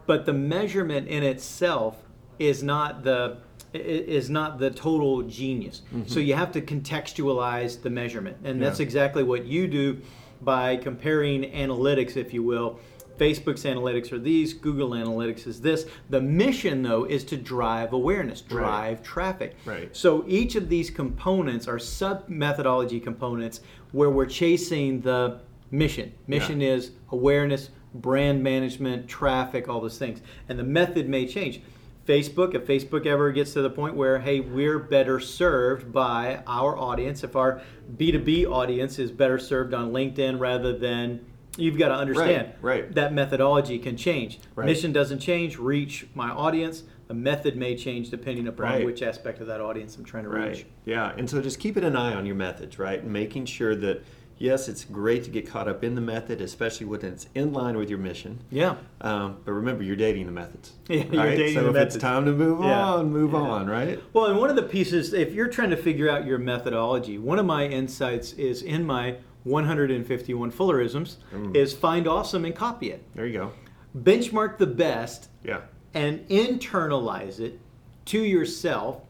But 0.07 0.25
the 0.25 0.33
measurement 0.33 1.07
in 1.07 1.21
itself 1.21 1.97
is 2.39 2.63
not 2.63 3.03
the 3.03 3.37
is 3.73 4.29
not 4.29 4.57
the 4.57 4.71
total 4.71 5.21
genius. 5.23 5.81
Mm-hmm. 5.93 6.07
So 6.07 6.19
you 6.19 6.33
have 6.33 6.51
to 6.53 6.61
contextualize 6.61 7.83
the 7.83 7.89
measurement, 7.91 8.37
and 8.43 8.59
that's 8.59 8.79
exactly 8.79 9.21
what 9.21 9.45
you 9.45 9.67
do 9.67 10.01
by 10.41 10.77
comparing 10.77 11.43
analytics, 11.51 12.17
if 12.17 12.33
you 12.33 12.43
will. 12.43 12.79
Facebook's 13.17 13.63
analytics 13.63 14.11
are 14.11 14.19
these, 14.19 14.53
Google 14.53 14.89
Analytics 14.89 15.47
is 15.47 15.61
this. 15.61 15.85
The 16.09 16.19
mission, 16.19 16.83
though, 16.83 17.05
is 17.05 17.23
to 17.25 17.37
drive 17.37 17.93
awareness, 17.93 18.41
Right. 18.43 18.49
drive 18.49 19.03
traffic. 19.03 19.55
Right. 19.65 19.95
So 19.95 20.25
each 20.27 20.55
of 20.55 20.67
these 20.67 20.89
components 20.89 21.67
are 21.67 21.79
sub 21.79 22.27
methodology 22.27 22.99
components 22.99 23.61
where 23.93 24.09
we're 24.09 24.25
chasing 24.25 24.99
the 25.01 25.39
mission. 25.71 26.11
Mission 26.27 26.61
is 26.61 26.91
awareness, 27.11 27.69
brand 27.93 28.43
management, 28.43 29.07
traffic, 29.07 29.69
all 29.69 29.79
those 29.79 29.97
things. 29.97 30.21
And 30.49 30.59
the 30.59 30.63
method 30.63 31.07
may 31.07 31.25
change. 31.25 31.61
Facebook, 32.07 32.53
if 32.53 32.65
Facebook 32.67 33.05
ever 33.05 33.31
gets 33.31 33.53
to 33.53 33.61
the 33.61 33.69
point 33.69 33.95
where, 33.95 34.19
hey, 34.19 34.39
we're 34.39 34.79
better 34.79 35.19
served 35.19 35.91
by 35.91 36.43
our 36.45 36.77
audience, 36.77 37.23
if 37.23 37.35
our 37.35 37.61
B2B 37.97 38.45
audience 38.45 38.99
is 38.99 39.11
better 39.11 39.39
served 39.39 39.73
on 39.73 39.91
LinkedIn 39.91 40.39
rather 40.39 40.77
than, 40.77 41.25
you've 41.57 41.77
got 41.77 41.87
to 41.87 41.95
understand 41.95 42.53
right. 42.61 42.93
that 42.93 43.13
methodology 43.13 43.79
can 43.79 43.97
change. 43.97 44.39
Right. 44.55 44.65
Mission 44.65 44.91
doesn't 44.91 45.19
change, 45.19 45.57
reach 45.57 46.05
my 46.13 46.29
audience. 46.29 46.83
The 47.07 47.13
method 47.13 47.55
may 47.55 47.75
change 47.75 48.09
depending 48.09 48.47
upon 48.47 48.65
Right. 48.65 48.85
which 48.85 49.01
aspect 49.01 49.39
of 49.39 49.47
that 49.47 49.61
audience 49.61 49.95
I'm 49.95 50.03
trying 50.03 50.23
to 50.23 50.29
right. 50.29 50.49
reach. 50.49 50.65
Yeah, 50.85 51.13
and 51.17 51.29
so 51.29 51.41
just 51.41 51.59
keeping 51.59 51.83
an 51.83 51.95
eye 51.95 52.13
on 52.13 52.25
your 52.25 52.35
methods, 52.35 52.77
right? 52.77 53.01
And 53.01 53.11
making 53.11 53.45
sure 53.45 53.75
that, 53.75 54.03
yes, 54.37 54.67
it's 54.67 54.83
great 54.83 55.23
to 55.23 55.29
get 55.29 55.47
caught 55.47 55.67
up 55.67 55.83
in 55.83 55.95
the 55.95 56.01
method, 56.01 56.41
especially 56.41 56.85
when 56.87 57.01
it's 57.05 57.27
in 57.35 57.53
line 57.53 57.77
with 57.77 57.89
your 57.89 57.99
mission. 57.99 58.39
Yeah. 58.49 58.75
Um, 59.01 59.37
but 59.45 59.51
remember, 59.53 59.83
you're 59.83 59.95
dating 59.95 60.25
the 60.25 60.31
methods. 60.31 60.73
Yeah, 60.89 61.03
you're 61.11 61.23
right? 61.23 61.37
dating 61.37 61.55
so 61.55 61.61
the 61.63 61.67
if 61.69 61.73
methods. 61.73 61.95
it's 61.95 62.01
time 62.01 62.25
to 62.25 62.31
move 62.31 62.61
Yeah. 62.63 62.85
on, 62.85 63.11
move 63.11 63.31
Yeah. 63.33 63.39
on, 63.39 63.67
right? 63.67 63.99
Well, 64.13 64.25
and 64.25 64.37
one 64.39 64.49
of 64.49 64.55
the 64.55 64.63
pieces, 64.63 65.13
if 65.13 65.33
you're 65.33 65.47
trying 65.47 65.69
to 65.71 65.77
figure 65.77 66.09
out 66.09 66.25
your 66.25 66.37
methodology, 66.37 67.17
one 67.17 67.39
of 67.39 67.45
my 67.45 67.65
insights 67.67 68.33
is 68.33 68.61
in 68.61 68.85
my 68.85 69.15
151 69.43 70.51
Fullerisms 70.51 71.17
Mm. 71.33 71.55
is 71.55 71.73
find 71.73 72.07
awesome 72.07 72.45
and 72.45 72.55
copy 72.55 72.91
it. 72.91 73.03
There 73.15 73.25
you 73.27 73.33
go. 73.33 73.51
Benchmark 73.97 74.57
the 74.57 74.65
best 74.67 75.29
Yeah. 75.43 75.61
and 75.93 76.27
internalize 76.29 77.39
it 77.39 77.59
to 78.05 78.19
yourself 78.21 79.01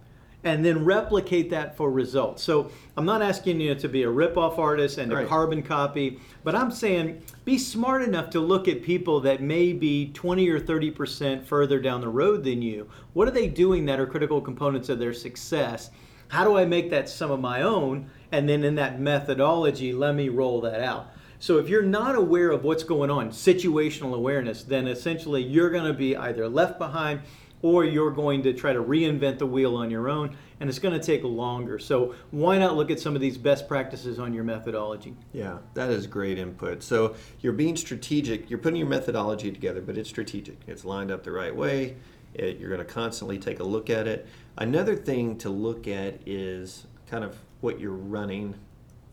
and 0.45 0.63
then 0.63 0.85
replicate 0.85 1.49
that 1.49 1.75
for 1.75 1.91
results. 1.91 2.43
So 2.43 2.69
I'm 2.95 3.05
not 3.05 3.23
asking 3.23 3.59
you 3.59 3.73
to 3.73 3.89
be 3.89 4.03
a 4.03 4.09
rip-off 4.09 4.59
artist 4.59 4.99
and 4.99 5.11
Right. 5.11 5.25
a 5.25 5.27
carbon 5.27 5.63
copy, 5.63 6.19
but 6.43 6.53
I'm 6.53 6.69
saying 6.69 7.23
be 7.43 7.57
smart 7.57 8.03
enough 8.03 8.29
to 8.29 8.39
look 8.39 8.67
at 8.67 8.83
people 8.83 9.19
that 9.21 9.41
may 9.41 9.73
be 9.73 10.11
20 10.13 10.47
or 10.49 10.59
30% 10.59 11.43
further 11.45 11.79
down 11.79 11.99
the 11.99 12.09
road 12.09 12.43
than 12.43 12.61
you. 12.61 12.87
What 13.13 13.27
are 13.27 13.31
they 13.31 13.47
doing 13.47 13.85
that 13.85 13.99
are 13.99 14.05
critical 14.05 14.39
components 14.39 14.87
of 14.87 14.99
their 14.99 15.13
success? 15.13 15.89
How 16.27 16.43
do 16.43 16.55
I 16.57 16.65
make 16.65 16.91
that 16.91 17.09
some 17.09 17.31
of 17.31 17.39
my 17.39 17.63
own? 17.63 18.05
And 18.31 18.47
then 18.47 18.63
in 18.63 18.75
that 18.75 18.99
methodology, 18.99 19.93
let 19.93 20.13
me 20.13 20.29
roll 20.29 20.61
that 20.61 20.79
out. 20.79 21.07
So 21.39 21.57
if 21.57 21.69
you're 21.69 21.83
not 21.83 22.15
aware 22.15 22.51
of 22.51 22.63
what's 22.63 22.83
going 22.83 23.09
on, 23.09 23.29
situational 23.29 24.13
awareness, 24.13 24.63
then 24.63 24.87
essentially 24.87 25.43
you're 25.43 25.69
going 25.69 25.85
to 25.85 25.93
be 25.93 26.15
either 26.15 26.47
left 26.47 26.79
behind 26.79 27.21
or 27.65 27.83
you're 27.83 28.11
going 28.11 28.43
to 28.43 28.53
try 28.53 28.71
to 28.71 28.83
reinvent 28.83 29.39
the 29.39 29.45
wheel 29.47 29.75
on 29.75 29.89
your 29.89 30.07
own 30.07 30.37
and 30.59 30.69
it's 30.69 30.77
going 30.77 30.93
to 30.93 31.03
take 31.03 31.23
longer. 31.23 31.79
So 31.79 32.13
why 32.29 32.59
not 32.59 32.75
look 32.75 32.91
at 32.91 32.99
some 32.99 33.15
of 33.15 33.21
these 33.21 33.39
best 33.39 33.67
practices 33.67 34.19
on 34.19 34.35
your 34.35 34.43
methodology? 34.43 35.15
Yeah, 35.33 35.57
that 35.73 35.89
is 35.89 36.05
great 36.05 36.37
input. 36.37 36.83
So 36.83 37.15
you're 37.41 37.53
being 37.53 37.75
strategic. 37.75 38.51
You're 38.51 38.59
putting 38.59 38.77
your 38.77 38.87
methodology 38.87 39.51
together, 39.51 39.81
but 39.81 39.97
it's 39.97 40.07
strategic. 40.07 40.57
It's 40.67 40.85
lined 40.85 41.09
up 41.09 41.23
the 41.23 41.31
right 41.31 41.55
way. 41.55 41.95
It, 42.35 42.59
you're 42.59 42.69
going 42.69 42.85
to 42.85 42.93
constantly 42.93 43.39
take 43.39 43.59
a 43.59 43.63
look 43.63 43.89
at 43.89 44.07
it. 44.07 44.27
Another 44.59 44.95
thing 44.95 45.35
to 45.39 45.49
look 45.49 45.87
at 45.87 46.19
is 46.27 46.85
kind 47.09 47.23
of 47.23 47.35
what 47.61 47.79
you're 47.79 47.93
running 47.93 48.53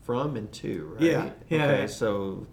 from 0.03 0.35
and 0.35 0.51
to, 0.51 0.93
right? 0.93 1.01
Yeah, 1.01 1.29
yeah, 1.49 1.63
Okay, 1.65 1.87
so 1.87 2.45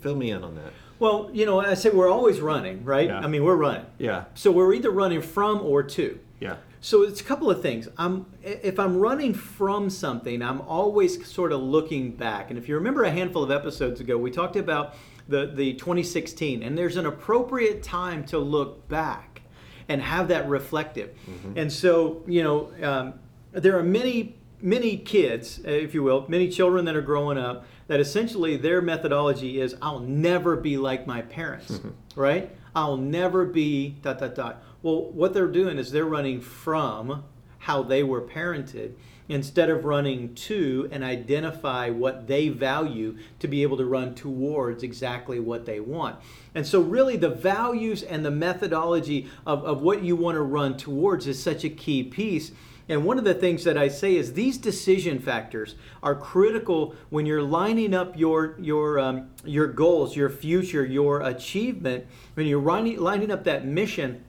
fill 0.00 0.16
me 0.16 0.30
in 0.30 0.42
on 0.44 0.54
that. 0.56 0.72
Well, 0.98 1.30
you 1.32 1.44
know, 1.46 1.60
I 1.60 1.74
say 1.74 1.90
we're 1.90 2.08
always 2.08 2.40
running, 2.40 2.84
right? 2.84 3.08
Yeah. 3.08 3.18
I 3.18 3.26
mean, 3.26 3.44
we're 3.44 3.56
running. 3.56 3.86
Yeah, 3.98 4.24
So 4.34 4.52
we're 4.52 4.72
either 4.74 4.90
running 4.90 5.22
from 5.22 5.60
or 5.60 5.82
to. 5.82 6.18
yeah, 6.40 6.56
So 6.80 7.02
it's 7.02 7.20
a 7.20 7.24
couple 7.24 7.50
of 7.50 7.60
things. 7.60 7.88
I'm 7.98 8.26
if 8.42 8.78
I'm 8.78 8.98
running 8.98 9.34
from 9.34 9.90
something, 9.90 10.40
I'm 10.42 10.60
always 10.62 11.26
sort 11.26 11.52
of 11.52 11.60
looking 11.60 12.12
back. 12.12 12.50
And 12.50 12.58
if 12.58 12.68
you 12.68 12.74
remember 12.76 13.02
a 13.04 13.10
handful 13.10 13.42
of 13.42 13.50
episodes 13.50 14.00
ago, 14.00 14.16
we 14.16 14.30
talked 14.30 14.56
about 14.56 14.94
the 15.28 15.46
the 15.46 15.74
2016, 15.74 16.62
and 16.62 16.76
there's 16.78 16.96
an 16.96 17.06
appropriate 17.06 17.82
time 17.82 18.24
to 18.26 18.38
look 18.38 18.88
back 18.88 19.42
and 19.88 20.00
have 20.00 20.28
that 20.28 20.48
reflective. 20.48 21.10
And 21.56 21.72
so 21.72 22.22
you 22.26 22.42
know, 22.42 22.70
um, 22.82 23.14
there 23.52 23.76
are 23.78 23.82
many 23.82 24.36
many 24.60 24.96
kids, 24.96 25.60
if 25.64 25.92
you 25.94 26.02
will, 26.02 26.24
many 26.28 26.48
children 26.48 26.84
that 26.86 26.96
are 26.96 27.02
growing 27.02 27.36
up 27.36 27.66
that 27.86 28.00
essentially 28.00 28.56
their 28.56 28.80
methodology 28.80 29.60
is 29.60 29.76
I'll 29.82 30.00
never 30.00 30.56
be 30.56 30.76
like 30.76 31.06
my 31.06 31.22
parents, 31.22 31.72
mm-hmm. 31.72 31.90
right? 32.20 32.50
I'll 32.74 32.96
never 32.96 33.44
be 33.44 33.96
dot 34.02 34.18
dot 34.18 34.34
dot. 34.34 34.62
Well, 34.82 35.10
what 35.12 35.32
they're 35.34 35.46
doing 35.46 35.78
is 35.78 35.92
they're 35.92 36.04
running 36.04 36.40
from 36.40 37.24
how 37.58 37.82
they 37.82 38.02
were 38.02 38.20
parented 38.20 38.92
instead 39.28 39.70
of 39.70 39.84
running 39.84 40.34
to 40.34 40.88
and 40.92 41.02
identify 41.02 41.88
what 41.88 42.26
they 42.26 42.48
value 42.48 43.16
to 43.38 43.48
be 43.48 43.62
able 43.62 43.76
to 43.78 43.84
run 43.86 44.14
towards 44.14 44.82
exactly 44.82 45.40
what 45.40 45.64
they 45.64 45.80
want. 45.80 46.16
And 46.54 46.66
so, 46.66 46.80
really, 46.80 47.16
the 47.16 47.30
values 47.30 48.02
and 48.02 48.24
the 48.24 48.30
methodology 48.30 49.28
of, 49.46 49.64
of 49.64 49.82
what 49.82 50.02
you 50.02 50.14
want 50.14 50.36
to 50.36 50.42
run 50.42 50.76
towards 50.76 51.26
is 51.26 51.42
such 51.42 51.64
a 51.64 51.70
key 51.70 52.02
piece. 52.02 52.52
And 52.88 53.04
one 53.04 53.18
of 53.18 53.24
the 53.24 53.34
things 53.34 53.64
that 53.64 53.78
I 53.78 53.88
say 53.88 54.16
is 54.16 54.34
these 54.34 54.58
decision 54.58 55.18
factors 55.18 55.74
are 56.02 56.14
critical 56.14 56.94
when 57.08 57.24
you're 57.24 57.42
lining 57.42 57.94
up 57.94 58.18
your 58.18 58.56
your 58.58 58.98
um, 58.98 59.30
your 59.44 59.66
goals, 59.66 60.16
your 60.16 60.28
future, 60.28 60.84
your 60.84 61.22
achievement. 61.22 62.06
When 62.34 62.46
you're 62.46 62.60
lining, 62.60 62.98
lining 62.98 63.30
up 63.30 63.44
that 63.44 63.64
mission, 63.64 64.22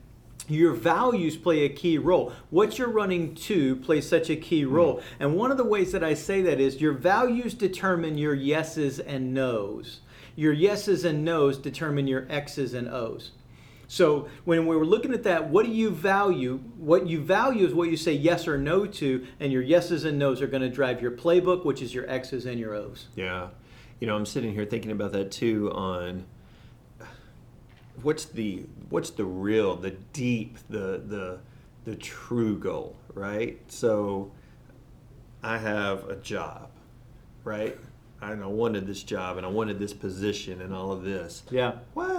your 0.48 0.72
values 0.72 1.36
play 1.36 1.64
a 1.64 1.68
key 1.68 1.98
role. 1.98 2.32
What 2.50 2.78
you're 2.78 2.90
running 2.90 3.34
to 3.34 3.76
plays 3.76 4.08
such 4.08 4.30
a 4.30 4.36
key 4.36 4.64
role. 4.64 5.02
And 5.20 5.36
one 5.36 5.50
of 5.50 5.56
the 5.56 5.64
ways 5.64 5.92
that 5.92 6.04
I 6.04 6.14
say 6.14 6.40
that 6.42 6.60
is 6.60 6.80
your 6.80 6.92
values 6.92 7.52
determine 7.52 8.16
your 8.16 8.34
yeses 8.34 9.00
and 9.00 9.34
nos. 9.34 10.00
Your 10.34 10.52
yeses 10.52 11.04
and 11.04 11.24
nos 11.24 11.58
determine 11.58 12.06
your 12.06 12.26
X's 12.30 12.74
and 12.74 12.88
O's. 12.88 13.32
So 13.88 14.28
when 14.44 14.66
we 14.66 14.76
were 14.76 14.84
looking 14.86 15.14
at 15.14 15.22
that, 15.24 15.48
what 15.48 15.64
do 15.64 15.72
you 15.72 15.90
value? 15.90 16.58
What 16.76 17.06
you 17.06 17.20
value 17.22 17.66
is 17.66 17.72
what 17.72 17.88
you 17.88 17.96
say 17.96 18.12
yes 18.12 18.48
or 18.48 18.58
no 18.58 18.86
to, 18.86 19.26
and 19.38 19.52
your 19.52 19.62
yeses 19.62 20.04
and 20.04 20.18
nos 20.18 20.42
are 20.42 20.46
going 20.46 20.62
to 20.62 20.68
drive 20.68 21.00
your 21.00 21.12
playbook, 21.12 21.64
which 21.64 21.80
is 21.80 21.94
your 21.94 22.08
X's 22.10 22.46
and 22.46 22.58
your 22.58 22.74
O's. 22.74 23.06
yeah. 23.14 23.48
You 23.98 24.06
know, 24.06 24.14
I'm 24.14 24.26
sitting 24.26 24.52
here 24.52 24.66
thinking 24.66 24.90
about 24.90 25.12
that 25.12 25.30
too. 25.30 25.72
On 25.72 26.26
what's 28.02 28.26
the 28.26 28.64
what's 28.90 29.08
the 29.10 29.24
real, 29.24 29.74
the 29.76 29.92
deep, 30.12 30.58
the 30.68 31.02
the 31.06 31.38
the 31.84 31.96
true 31.96 32.58
goal, 32.58 32.96
right? 33.14 33.58
So, 33.68 34.32
I 35.42 35.56
have 35.56 36.08
a 36.10 36.16
job, 36.16 36.70
right? 37.44 37.78
And 38.20 38.42
I 38.42 38.46
wanted 38.46 38.86
this 38.86 39.02
job, 39.02 39.36
and 39.36 39.46
I 39.46 39.48
wanted 39.48 39.78
this 39.78 39.94
position, 39.94 40.60
and 40.60 40.74
all 40.74 40.92
of 40.92 41.02
this. 41.02 41.42
Yeah. 41.50 41.76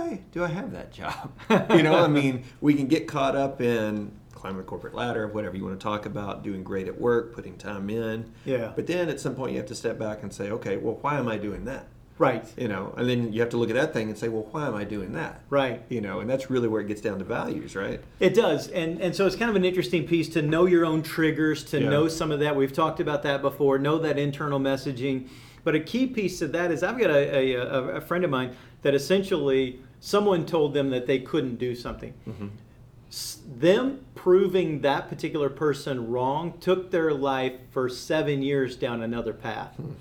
Why 0.08 0.20
do 0.32 0.44
I 0.44 0.48
have 0.48 0.72
that 0.72 0.92
job? 0.92 1.32
you 1.72 1.84
know, 1.84 1.96
I 1.96 2.08
mean, 2.08 2.44
we 2.62 2.74
can 2.74 2.88
get 2.88 3.08
caught 3.08 3.36
up 3.36 3.62
in 3.62 4.12
climbing 4.34 4.60
the 4.60 4.64
corporate 4.64 4.94
ladder, 4.94 5.28
whatever 5.28 5.58
you 5.58 5.66
want 5.66 5.80
to 5.80 5.84
talk 5.84 6.06
about, 6.06 6.44
doing 6.44 6.64
great 6.64 6.88
at 6.88 7.00
work, 7.00 7.34
putting 7.34 7.58
time 7.58 7.90
in. 7.90 8.32
Yeah. 8.46 8.72
But 8.76 8.88
then 8.88 9.10
at 9.10 9.20
some 9.20 9.36
point 9.36 9.52
you 9.54 9.58
have 9.58 9.68
to 9.68 9.76
step 9.76 9.98
back 9.98 10.22
and 10.22 10.32
say, 10.32 10.52
okay, 10.52 10.78
well, 10.78 10.98
why 11.02 11.18
am 11.18 11.28
I 11.28 11.38
doing 11.38 11.66
that? 11.66 11.88
Right. 12.20 12.46
You 12.58 12.68
know, 12.68 12.94
and 12.98 13.08
then 13.08 13.32
you 13.32 13.42
have 13.42 13.50
to 13.52 13.58
look 13.58 13.70
at 13.70 13.76
that 13.76 13.94
thing 13.94 14.10
and 14.10 14.18
say, 14.18 14.28
well, 14.28 14.48
why 14.52 14.66
am 14.68 14.74
I 14.76 14.84
doing 14.86 15.14
that? 15.14 15.42
Right. 15.50 15.84
You 15.90 16.02
know, 16.02 16.20
and 16.20 16.30
that's 16.30 16.50
really 16.50 16.68
where 16.68 16.82
it 16.82 16.88
gets 16.88 17.02
down 17.02 17.20
to 17.20 17.26
values, 17.26 17.76
right? 17.76 18.00
It 18.20 18.34
does, 18.34 18.70
and 18.70 19.00
and 19.00 19.16
so 19.16 19.28
it's 19.28 19.36
kind 19.36 19.52
of 19.52 19.56
an 19.56 19.64
interesting 19.64 20.08
piece 20.08 20.28
to 20.30 20.42
know 20.42 20.66
your 20.66 20.84
own 20.84 21.04
triggers, 21.04 21.64
to 21.66 21.80
Yeah. 21.80 21.90
know 21.90 22.08
some 22.08 22.32
of 22.32 22.40
that. 22.40 22.56
We've 22.56 22.74
talked 22.74 23.00
about 23.00 23.22
that 23.24 23.44
before. 23.44 23.78
Know 23.78 24.00
that 24.00 24.18
internal 24.18 24.60
messaging, 24.60 25.28
but 25.64 25.76
a 25.76 25.80
key 25.80 26.08
piece 26.08 26.40
to 26.40 26.48
that 26.48 26.72
is 26.72 26.82
I've 26.82 26.98
got 26.98 27.12
a, 27.12 27.54
a, 27.54 27.54
a, 27.54 27.84
a 27.98 28.02
friend 28.02 28.24
of 28.24 28.32
mine 28.32 28.56
that 28.82 28.96
essentially 28.96 29.80
someone 30.00 30.46
told 30.46 30.74
them 30.74 30.90
that 30.92 31.08
they 31.08 31.20
couldn't 31.20 31.58
do 31.58 31.76
something. 31.76 32.14
Mm-hmm. 32.28 32.48
S- 33.10 33.40
Them 33.58 34.06
proving 34.16 34.82
that 34.82 35.08
particular 35.10 35.50
person 35.50 36.10
wrong 36.12 36.58
took 36.60 36.92
their 36.92 37.14
life 37.14 37.54
for 37.72 37.88
seven 37.90 38.42
years 38.42 38.76
down 38.76 39.02
another 39.02 39.32
path 39.34 39.74
hmm. 39.78 39.92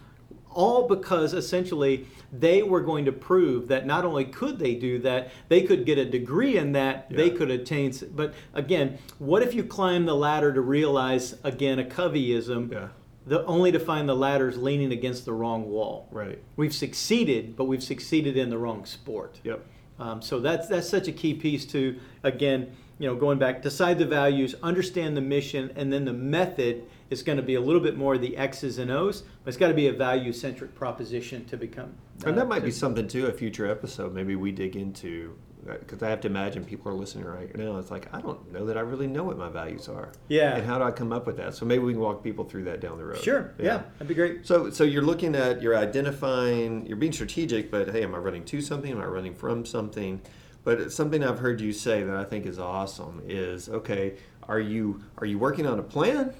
all 0.50 0.88
because 0.88 1.32
essentially 1.32 2.06
they 2.32 2.62
were 2.62 2.80
going 2.80 3.04
to 3.04 3.12
prove 3.12 3.68
that 3.68 3.86
not 3.86 4.04
only 4.04 4.24
could 4.24 4.58
they 4.58 4.74
do 4.74 4.98
that, 4.98 5.30
they 5.48 5.62
could 5.62 5.86
get 5.86 5.98
a 5.98 6.04
degree 6.04 6.56
in 6.56 6.72
that, 6.72 7.08
they 7.10 7.30
could 7.30 7.50
attain. 7.50 7.92
But 8.10 8.34
again, 8.52 8.98
what 9.18 9.42
if 9.42 9.54
you 9.54 9.62
climb 9.62 10.06
the 10.06 10.16
ladder 10.16 10.52
to 10.52 10.60
realize 10.60 11.36
again 11.44 11.78
a 11.78 11.84
Coveyism, 11.84 12.72
Yeah. 12.72 12.88
the 13.26 13.44
only 13.44 13.70
to 13.70 13.78
find 13.78 14.08
the 14.08 14.16
ladders 14.16 14.56
leaning 14.58 14.90
against 14.92 15.24
the 15.24 15.32
wrong 15.32 15.70
wall? 15.70 16.08
Right. 16.10 16.42
We've 16.56 16.74
succeeded, 16.74 17.56
but 17.56 17.64
we've 17.66 17.84
succeeded 17.84 18.36
in 18.36 18.50
the 18.50 18.58
wrong 18.58 18.84
sport. 18.84 19.40
Yep. 19.44 19.64
Um, 19.98 20.20
so 20.20 20.40
that's 20.40 20.68
that's 20.68 20.88
such 20.88 21.08
a 21.08 21.12
key 21.12 21.34
piece 21.34 21.64
to 21.66 21.98
again, 22.22 22.74
you 22.98 23.06
know, 23.06 23.14
going 23.14 23.38
back, 23.38 23.62
decide 23.62 23.98
the 23.98 24.06
values, 24.06 24.54
understand 24.62 25.16
the 25.16 25.20
mission, 25.20 25.72
and 25.76 25.92
then 25.92 26.04
the 26.04 26.12
method 26.12 26.84
is 27.10 27.22
going 27.22 27.36
to 27.36 27.42
be 27.42 27.54
a 27.54 27.60
little 27.60 27.80
bit 27.80 27.96
more 27.96 28.18
the 28.18 28.36
X's 28.36 28.78
and 28.78 28.90
O's, 28.90 29.22
but 29.44 29.48
it's 29.48 29.56
got 29.56 29.68
to 29.68 29.74
be 29.74 29.88
a 29.88 29.92
value 29.92 30.32
centric 30.32 30.74
proposition 30.74 31.44
to 31.46 31.56
become. 31.56 31.94
And 32.24 32.32
uh, 32.34 32.40
that 32.40 32.48
might 32.48 32.60
to- 32.60 32.66
be 32.66 32.70
something 32.70 33.06
too, 33.06 33.26
a 33.26 33.32
future 33.32 33.66
episode. 33.70 34.12
Maybe 34.12 34.36
we 34.36 34.52
dig 34.52 34.76
into, 34.76 35.36
because 35.66 36.02
I 36.02 36.10
have 36.10 36.20
to 36.22 36.28
imagine 36.28 36.64
people 36.64 36.90
are 36.90 36.94
listening 36.94 37.24
right 37.24 37.54
now. 37.56 37.78
It's 37.78 37.90
like, 37.90 38.12
I 38.14 38.20
don't 38.20 38.52
know 38.52 38.66
that 38.66 38.76
I 38.76 38.80
really 38.80 39.06
know 39.06 39.24
what 39.24 39.38
my 39.38 39.48
values 39.48 39.88
are. 39.88 40.12
Yeah. 40.28 40.56
And 40.56 40.66
how 40.66 40.78
do 40.78 40.84
I 40.84 40.90
come 40.90 41.12
up 41.12 41.26
with 41.26 41.36
that? 41.36 41.54
So 41.54 41.66
maybe 41.66 41.84
we 41.84 41.92
can 41.92 42.00
walk 42.00 42.22
people 42.22 42.44
through 42.44 42.64
that 42.64 42.80
down 42.80 42.98
the 42.98 43.04
road. 43.04 43.22
Sure. 43.22 43.54
Yeah. 43.58 43.82
that'd 43.94 44.08
be 44.08 44.14
great. 44.14 44.46
So, 44.46 44.70
so 44.70 44.84
you're 44.84 45.02
looking 45.02 45.34
at, 45.34 45.62
you're 45.62 45.76
identifying, 45.76 46.86
you're 46.86 46.96
being 46.96 47.12
strategic, 47.12 47.70
but 47.70 47.90
hey, 47.90 48.02
am 48.02 48.14
I 48.14 48.18
running 48.18 48.44
to 48.46 48.60
something? 48.60 48.90
Am 48.90 49.00
I 49.00 49.06
running 49.06 49.34
from 49.34 49.64
something? 49.64 50.20
But 50.64 50.90
something 50.92 51.22
I've 51.22 51.38
heard 51.38 51.60
you 51.60 51.72
say 51.72 52.02
that 52.02 52.16
I 52.16 52.24
think 52.24 52.44
is 52.44 52.58
awesome 52.58 53.22
is 53.24 53.68
okay. 53.68 54.16
Are 54.48 54.58
you 54.58 55.00
are 55.18 55.26
you 55.26 55.38
working 55.38 55.64
on 55.64 55.78
a 55.78 55.82
plan? 55.82 56.34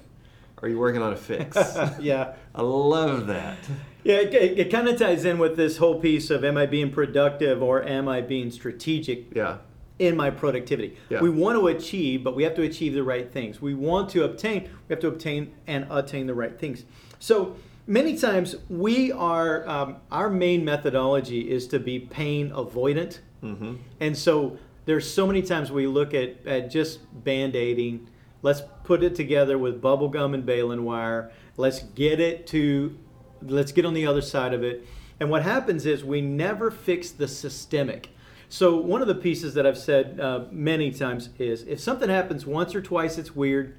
Are 0.63 0.69
you 0.69 0.79
working 0.79 1.03
on 1.03 1.13
a 1.13 1.17
fix? 1.17 1.57
yeah. 2.01 2.35
I 2.55 2.63
love 2.63 3.27
that. 3.27 3.59
Yeah, 4.05 4.17
it, 4.17 4.35
it, 4.35 4.59
it 4.59 4.71
kind 4.71 4.89
of 4.89 4.99
ties 4.99 5.25
in 5.25 5.39
with 5.39 5.57
this 5.57 5.77
whole 5.77 6.01
piece 6.01 6.31
of 6.31 6.45
am 6.45 6.57
I 6.57 6.67
being 6.67 6.91
productive 6.91 7.63
or 7.63 7.83
am 7.83 8.09
I 8.09 8.21
being 8.23 8.51
strategic 8.51 9.35
Yeah. 9.35 9.59
in 9.99 10.17
my 10.17 10.31
productivity. 10.31 10.97
Yeah. 11.11 11.21
We 11.21 11.29
want 11.29 11.59
to 11.59 11.67
achieve, 11.69 12.25
but 12.25 12.35
we 12.35 12.43
have 12.45 12.55
to 12.55 12.63
achieve 12.63 12.95
the 12.95 13.03
right 13.03 13.31
things. 13.31 13.61
We 13.61 13.75
want 13.75 14.09
to 14.11 14.25
obtain, 14.25 14.63
we 14.89 14.93
have 14.95 15.01
to 15.01 15.09
obtain 15.09 15.53
and 15.67 15.87
attain 15.91 16.27
the 16.27 16.35
right 16.35 16.59
things. 16.59 16.85
So 17.19 17.57
many 17.87 18.17
times 18.17 18.57
we 18.71 19.13
are, 19.13 19.69
um, 19.69 19.97
our 20.11 20.31
main 20.31 20.65
methodology 20.65 21.51
is 21.51 21.67
to 21.69 21.79
be 21.79 21.99
pain 21.99 22.51
avoidant. 22.51 23.19
Mm-hmm. 23.43 23.75
And 24.01 24.17
so 24.17 24.59
there's 24.87 25.13
so 25.13 25.27
many 25.27 25.43
times 25.43 25.71
we 25.71 25.87
look 25.87 26.15
at, 26.15 26.47
at 26.47 26.71
just 26.71 27.01
band-aiding. 27.25 28.09
Let's 28.47 28.63
put 28.85 29.03
it 29.03 29.17
together 29.17 29.59
with 29.59 29.83
bubble 29.83 30.09
gum 30.09 30.33
and 30.33 30.47
baling 30.47 30.85
wire. 30.85 31.33
Let's 31.57 31.81
get 31.81 32.21
it 32.21 32.47
to, 32.47 32.97
let's 33.43 33.73
get 33.73 33.85
on 33.85 33.93
the 33.93 34.07
other 34.07 34.23
side 34.23 34.55
of 34.55 34.63
it. 34.63 34.87
And 35.19 35.31
what 35.31 35.43
happens 35.43 35.85
is 35.85 36.05
we 36.05 36.21
never 36.21 36.71
fix 36.71 37.11
the 37.11 37.27
systemic. 37.27 38.11
So 38.49 38.77
one 38.77 39.03
of 39.03 39.09
the 39.09 39.17
pieces 39.17 39.55
that 39.55 39.67
I've 39.67 39.77
said 39.77 40.21
uh, 40.21 40.45
many 40.53 40.93
times 40.93 41.31
is 41.41 41.65
if 41.65 41.81
something 41.81 42.09
happens 42.09 42.47
once 42.47 42.73
or 42.77 42.81
twice, 42.81 43.19
it's 43.19 43.35
weird. 43.35 43.79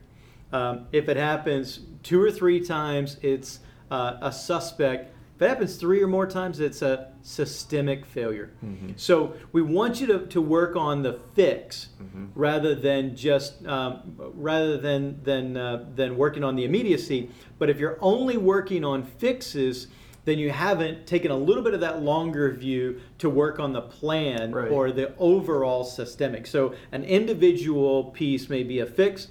Um, 0.51 0.87
if 0.91 1.07
it 1.07 1.15
happens 1.15 1.79
two 2.03 2.21
or 2.21 2.29
three 2.29 2.59
times, 2.59 3.15
it's 3.21 3.61
uh, 3.89 4.17
a 4.21 4.33
suspect. 4.33 5.15
If 5.37 5.43
it 5.43 5.49
happens 5.49 5.75
three 5.75 6.01
or 6.01 6.07
more 6.07 6.25
times, 6.25 6.59
it's 6.59 6.81
a 6.81 7.09
systemic 7.21 8.07
failure. 8.07 8.53
So 8.95 9.33
we 9.51 9.61
want 9.61 10.01
you 10.01 10.07
to, 10.07 10.25
to 10.25 10.41
work 10.41 10.75
on 10.75 11.03
the 11.03 11.19
fix 11.35 11.89
rather 12.33 12.73
than 12.73 13.15
just 13.15 13.63
um, 13.67 14.15
rather 14.17 14.79
than 14.79 15.21
than 15.21 15.55
uh, 15.55 15.85
than 15.93 16.17
working 16.17 16.43
on 16.43 16.55
the 16.55 16.65
immediacy. 16.65 17.29
But 17.59 17.69
if 17.69 17.77
you're 17.77 17.99
only 18.01 18.37
working 18.37 18.83
on 18.83 19.03
fixes, 19.03 19.89
then 20.25 20.39
you 20.39 20.49
haven't 20.49 21.05
taken 21.05 21.29
a 21.29 21.37
little 21.37 21.61
bit 21.63 21.75
of 21.75 21.81
that 21.81 22.01
longer 22.01 22.51
view 22.51 22.99
to 23.19 23.29
work 23.29 23.59
on 23.59 23.73
the 23.73 23.81
plan 23.81 24.51
Right. 24.51 24.71
or 24.71 24.91
the 24.91 25.15
overall 25.19 25.83
systemic. 25.83 26.47
So 26.47 26.73
an 26.91 27.03
individual 27.03 28.05
piece 28.05 28.49
may 28.49 28.63
be 28.63 28.79
a 28.79 28.87
fix. 28.87 29.27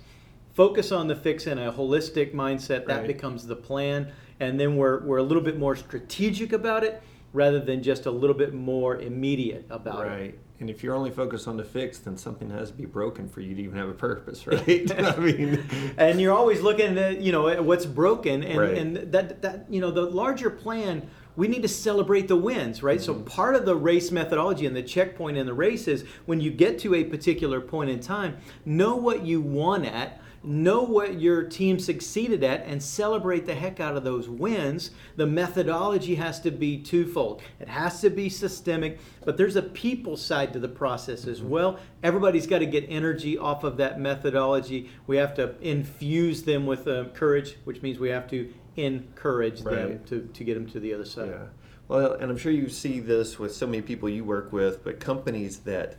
Focus 0.55 0.93
on 0.93 1.09
the 1.09 1.17
fix 1.17 1.49
in 1.49 1.59
a 1.59 1.73
holistic 1.73 2.33
mindset. 2.33 2.87
That 2.87 2.99
Right. 3.01 3.07
becomes 3.09 3.49
the 3.49 3.57
plan. 3.57 4.13
And 4.41 4.59
then 4.61 4.77
we're, 4.77 5.01
we're 5.01 5.19
a 5.19 5.23
little 5.23 5.43
bit 5.43 5.59
more 5.59 5.77
strategic 5.77 6.53
about 6.53 6.85
it 6.85 7.03
rather 7.33 7.61
than 7.61 7.83
just 7.83 8.07
a 8.07 8.11
little 8.11 8.37
bit 8.37 8.55
more 8.55 8.99
immediate 8.99 9.67
about 9.71 10.07
it. 10.07 10.11
Right. 10.11 10.39
And 10.59 10.71
if 10.71 10.83
you're 10.83 10.95
only 10.95 11.11
focused 11.11 11.49
on 11.49 11.59
the 11.59 11.65
fix, 11.65 11.99
then 11.99 12.17
something 12.17 12.49
has 12.51 12.71
to 12.71 12.77
be 12.77 12.87
broken 12.87 13.29
for 13.29 13.43
you 13.43 13.55
to 13.55 13.63
even 13.63 13.77
have 13.79 13.91
a 13.91 13.93
purpose, 13.95 14.47
right? 14.47 14.91
I 14.99 15.17
mean, 15.19 15.63
and 15.99 16.19
you're 16.19 16.33
always 16.33 16.63
looking 16.63 16.97
at 16.97 17.21
you 17.21 17.31
know 17.31 17.49
at 17.49 17.63
what's 17.63 17.85
broken, 17.85 18.43
and, 18.43 18.59
Right. 18.59 18.79
and 18.79 18.97
that 19.13 19.43
that 19.43 19.67
you 19.69 19.81
know 19.83 19.91
the 19.91 20.03
larger 20.03 20.49
plan. 20.51 21.09
We 21.37 21.49
need 21.49 21.61
to 21.61 21.69
celebrate 21.69 22.29
the 22.29 22.37
wins, 22.37 22.83
right? 22.83 22.99
So 22.99 23.13
Mm-hmm. 23.13 23.25
part 23.25 23.55
of 23.57 23.67
the 23.67 23.77
race 23.77 24.11
methodology 24.11 24.65
and 24.65 24.75
the 24.75 24.83
checkpoint 24.83 25.37
in 25.37 25.45
the 25.45 25.53
race 25.53 25.87
is 25.87 26.07
when 26.25 26.41
you 26.41 26.51
get 26.51 26.79
to 26.79 26.95
a 26.95 27.05
particular 27.05 27.61
point 27.61 27.91
in 27.91 28.01
time, 28.01 28.39
know 28.65 28.97
what 28.97 29.27
you 29.27 29.43
won 29.43 29.85
at, 29.85 30.19
know 30.47 30.83
what 30.83 31.21
your 31.21 31.43
team 31.43 31.79
succeeded 31.79 32.45
at, 32.45 32.65
and 32.65 32.83
celebrate 32.83 33.47
the 33.47 33.55
heck 33.55 33.81
out 33.81 33.97
of 33.97 34.05
those 34.05 34.29
wins. 34.29 34.91
The 35.17 35.27
methodology 35.27 36.15
has 36.15 36.41
to 36.41 36.51
be 36.51 36.83
twofold. 36.83 37.43
It 37.61 37.69
has 37.69 38.01
to 38.01 38.11
be 38.11 38.29
systemic, 38.29 38.99
but 39.25 39.37
there's 39.37 39.57
a 39.57 39.63
people 39.63 40.17
side 40.17 40.53
to 40.53 40.59
the 40.59 40.69
process 40.69 41.27
as 41.27 41.43
well. 41.43 41.79
Everybody's 42.03 42.47
got 42.47 42.61
to 42.61 42.67
get 42.67 42.87
energy 42.89 43.37
off 43.37 43.65
of 43.65 43.77
that 43.79 44.01
methodology. 44.01 44.91
We 45.07 45.17
have 45.17 45.35
to 45.35 45.55
infuse 45.61 46.43
them 46.43 46.67
with 46.67 46.87
uh, 46.87 47.07
courage, 47.15 47.57
which 47.65 47.83
means 47.83 47.99
we 47.99 48.11
have 48.11 48.29
to 48.31 48.53
encourage 48.77 49.63
them 49.63 50.01
to, 50.07 50.29
to 50.33 50.45
get 50.45 50.55
them 50.55 50.69
to 50.71 50.81
the 50.81 50.95
other 50.95 51.05
side. 51.05 51.29
Yeah. 51.29 51.47
Well, 51.89 52.13
and 52.15 52.31
I'm 52.31 52.37
sure 52.37 52.53
you 52.53 52.69
see 52.69 53.01
this 53.01 53.39
with 53.39 53.55
so 53.55 53.67
many 53.67 53.81
people 53.81 54.09
you 54.09 54.25
work 54.25 54.53
with, 54.53 54.83
but 54.83 54.99
companies 54.99 55.61
that 55.61 55.97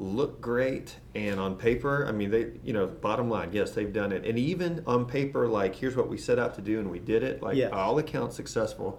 look 0.00 0.40
great 0.40 0.96
and 1.14 1.38
on 1.38 1.56
paper, 1.56 2.06
I 2.06 2.12
mean, 2.12 2.30
they, 2.30 2.52
you 2.64 2.72
know, 2.72 2.86
bottom 2.86 3.28
line, 3.28 3.50
yes, 3.52 3.72
they've 3.72 3.92
done 3.92 4.12
it. 4.12 4.24
And 4.24 4.38
even 4.38 4.82
on 4.86 5.04
paper, 5.04 5.46
like, 5.46 5.74
here's 5.74 5.94
what 5.94 6.08
we 6.08 6.16
set 6.16 6.38
out 6.38 6.54
to 6.54 6.62
do 6.62 6.80
and 6.80 6.90
we 6.90 6.98
did 6.98 7.22
it, 7.22 7.42
like, 7.42 7.56
all 7.72 7.98
accounts 7.98 8.34
successful. 8.36 8.98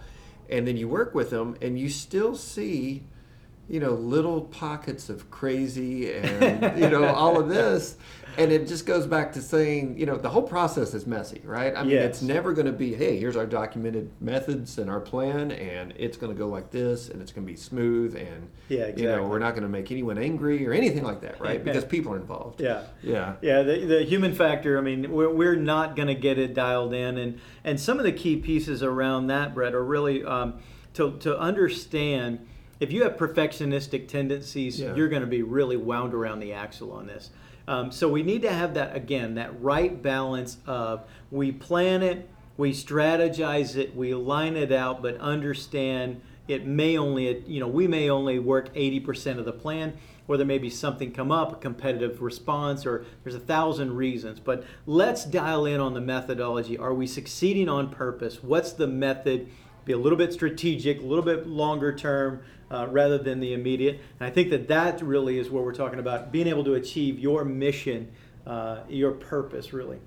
And 0.50 0.68
then 0.68 0.78
you 0.78 0.88
work 0.88 1.16
with 1.16 1.30
them 1.32 1.58
and 1.62 1.80
you 1.80 1.90
still 1.90 2.36
see, 2.36 3.04
you 3.72 3.80
know, 3.80 3.92
little 3.94 4.42
pockets 4.42 5.10
of 5.10 5.32
crazy 5.32 6.12
and, 6.12 6.78
you 6.78 6.90
know, 6.90 7.06
all 7.06 7.40
of 7.40 7.48
this. 7.48 7.96
And 8.38 8.52
it 8.52 8.68
just 8.68 8.86
goes 8.86 9.08
back 9.08 9.32
to 9.34 9.42
saying, 9.42 9.98
you 9.98 10.06
know, 10.06 10.18
the 10.18 10.30
whole 10.30 10.42
process 10.44 10.94
is 10.94 11.08
messy, 11.08 11.42
right? 11.46 11.74
I 11.76 11.82
mean, 11.84 11.92
Yes. 11.92 12.06
it's 12.10 12.22
never 12.22 12.52
going 12.54 12.66
to 12.66 12.72
be, 12.74 12.94
hey, 12.94 13.18
here's 13.18 13.36
our 13.38 13.46
documented 13.46 14.10
methods 14.22 14.78
and 14.78 14.90
our 14.90 15.00
plan, 15.00 15.52
and 15.52 15.94
it's 15.98 16.18
going 16.18 16.34
to 16.34 16.38
go 16.38 16.48
like 16.48 16.70
this, 16.72 17.10
and 17.10 17.22
it's 17.22 17.32
going 17.32 17.46
to 17.48 17.52
be 17.52 17.58
smooth, 17.58 18.16
and 18.16 18.50
Yeah, 18.70 18.80
exactly. 18.82 19.04
you 19.04 19.10
know, 19.10 19.28
we're 19.28 19.40
not 19.40 19.52
going 19.52 19.64
to 19.64 19.70
make 19.70 19.90
anyone 19.92 20.18
angry 20.18 20.66
or 20.68 20.74
anything 20.74 21.04
like 21.04 21.22
that, 21.22 21.40
right? 21.42 21.64
Because 21.72 21.86
people 21.86 22.14
are 22.14 22.18
involved. 22.18 22.60
Yeah. 22.62 22.84
Yeah. 23.02 23.36
Yeah, 23.42 23.64
the, 23.64 23.86
the 23.86 24.04
human 24.04 24.34
factor, 24.34 24.78
I 24.78 24.82
mean, 24.82 25.12
we're, 25.12 25.30
we're 25.34 25.56
not 25.56 25.96
going 25.98 26.08
to 26.10 26.16
get 26.16 26.38
it 26.38 26.54
dialed 26.54 26.94
in. 26.94 27.18
And, 27.18 27.40
and 27.66 27.80
some 27.80 28.00
of 28.00 28.04
the 28.06 28.14
key 28.14 28.36
pieces 28.38 28.82
around 28.84 29.28
that, 29.28 29.54
Brett, 29.54 29.74
are 29.74 29.84
really 29.84 30.24
um, 30.26 30.60
to, 30.96 31.18
to 31.20 31.38
understand 31.38 32.46
if 32.82 32.92
you 32.92 33.04
have 33.04 33.16
perfectionistic 33.16 34.08
tendencies, 34.08 34.82
Yeah. 34.82 34.96
you're 34.96 35.08
going 35.08 35.22
to 35.22 35.28
be 35.28 35.44
really 35.44 35.78
wound 35.78 36.14
around 36.14 36.40
the 36.40 36.52
axle 36.52 36.92
on 36.92 37.06
this. 37.06 37.30
Um, 37.68 37.92
so 37.92 38.10
we 38.10 38.24
need 38.24 38.42
to 38.42 38.52
have 38.52 38.74
that, 38.74 38.96
again, 38.96 39.36
that 39.36 39.62
right 39.62 40.02
balance 40.02 40.58
of 40.66 41.06
we 41.30 41.52
plan 41.52 42.02
it, 42.02 42.28
we 42.58 42.72
strategize 42.72 43.76
it, 43.78 43.96
we 43.96 44.14
line 44.16 44.58
it 44.58 44.72
out, 44.72 45.02
but 45.04 45.16
understand 45.20 46.22
it 46.48 46.66
may 46.66 46.98
only, 46.98 47.44
you 47.48 47.60
know, 47.60 47.68
we 47.68 47.88
may 47.88 48.10
only 48.10 48.40
work 48.40 48.74
80% 48.74 49.38
of 49.38 49.46
the 49.46 49.54
plan, 49.54 49.94
or 50.28 50.36
there 50.38 50.46
may 50.46 50.58
be 50.58 50.70
something 50.70 51.12
come 51.12 51.32
up, 51.32 51.54
a 51.54 51.56
competitive 51.58 52.20
response, 52.22 52.84
or 52.86 53.06
there's 53.24 53.36
a 53.36 53.40
thousand 53.40 53.96
reasons. 53.96 54.40
But 54.40 54.64
let's 54.88 55.24
dial 55.24 55.66
in 55.68 55.80
on 55.80 55.94
the 55.94 56.02
methodology. 56.02 56.80
Are 56.80 56.96
we 56.96 57.06
succeeding 57.06 57.70
on 57.70 57.90
purpose? 57.90 58.42
What's 58.44 58.72
the 58.74 58.88
method? 58.88 59.50
Be 59.86 59.94
a 59.94 59.98
little 59.98 60.18
bit 60.18 60.34
strategic, 60.34 61.00
a 61.00 61.06
little 61.06 61.24
bit 61.24 61.48
longer 61.48 61.94
term, 61.94 62.42
uh, 62.70 62.88
rather 62.90 63.18
than 63.18 63.40
the 63.40 63.54
immediate. 63.54 64.00
And 64.20 64.28
I 64.28 64.32
think 64.32 64.50
that 64.52 64.68
that 64.70 65.02
really 65.02 65.40
is 65.40 65.50
what 65.50 65.64
we're 65.64 65.74
talking 65.74 66.00
about 66.00 66.32
being 66.32 66.48
able 66.48 66.64
to 66.66 66.76
achieve 66.76 67.20
your 67.20 67.44
mission, 67.44 68.12
uh, 68.46 68.82
your 68.88 69.12
purpose, 69.12 69.74
really. 69.74 70.00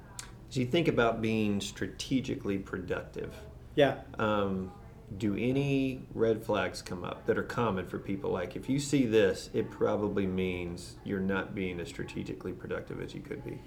So 0.50 0.61
you 0.61 0.66
think 0.66 0.88
about 0.88 1.21
being 1.21 1.61
strategically 1.61 2.59
productive. 2.59 3.35
Yeah. 3.75 3.97
Um, 4.19 4.71
do 5.19 5.37
any 5.37 6.02
red 6.15 6.45
flags 6.45 6.80
come 6.82 7.04
up 7.04 7.26
that 7.26 7.39
are 7.39 7.43
common 7.43 7.87
for 7.87 7.99
people? 7.99 8.30
Like 8.30 8.56
if 8.56 8.69
you 8.69 8.78
see 8.78 9.06
this, 9.06 9.50
it 9.52 9.71
probably 9.71 10.26
means 10.26 10.97
you're 11.04 11.21
not 11.21 11.54
being 11.54 11.80
as 11.80 11.89
strategically 11.89 12.52
productive 12.52 13.00
as 13.00 13.15
you 13.15 13.21
could 13.21 13.45
be. 13.45 13.58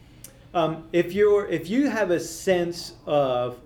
Um, 0.54 0.88
if 0.92 1.14
you're 1.14 1.46
if 1.48 1.70
you 1.70 1.90
have 1.90 2.10
a 2.10 2.20
sense 2.20 2.94
of 3.06 3.60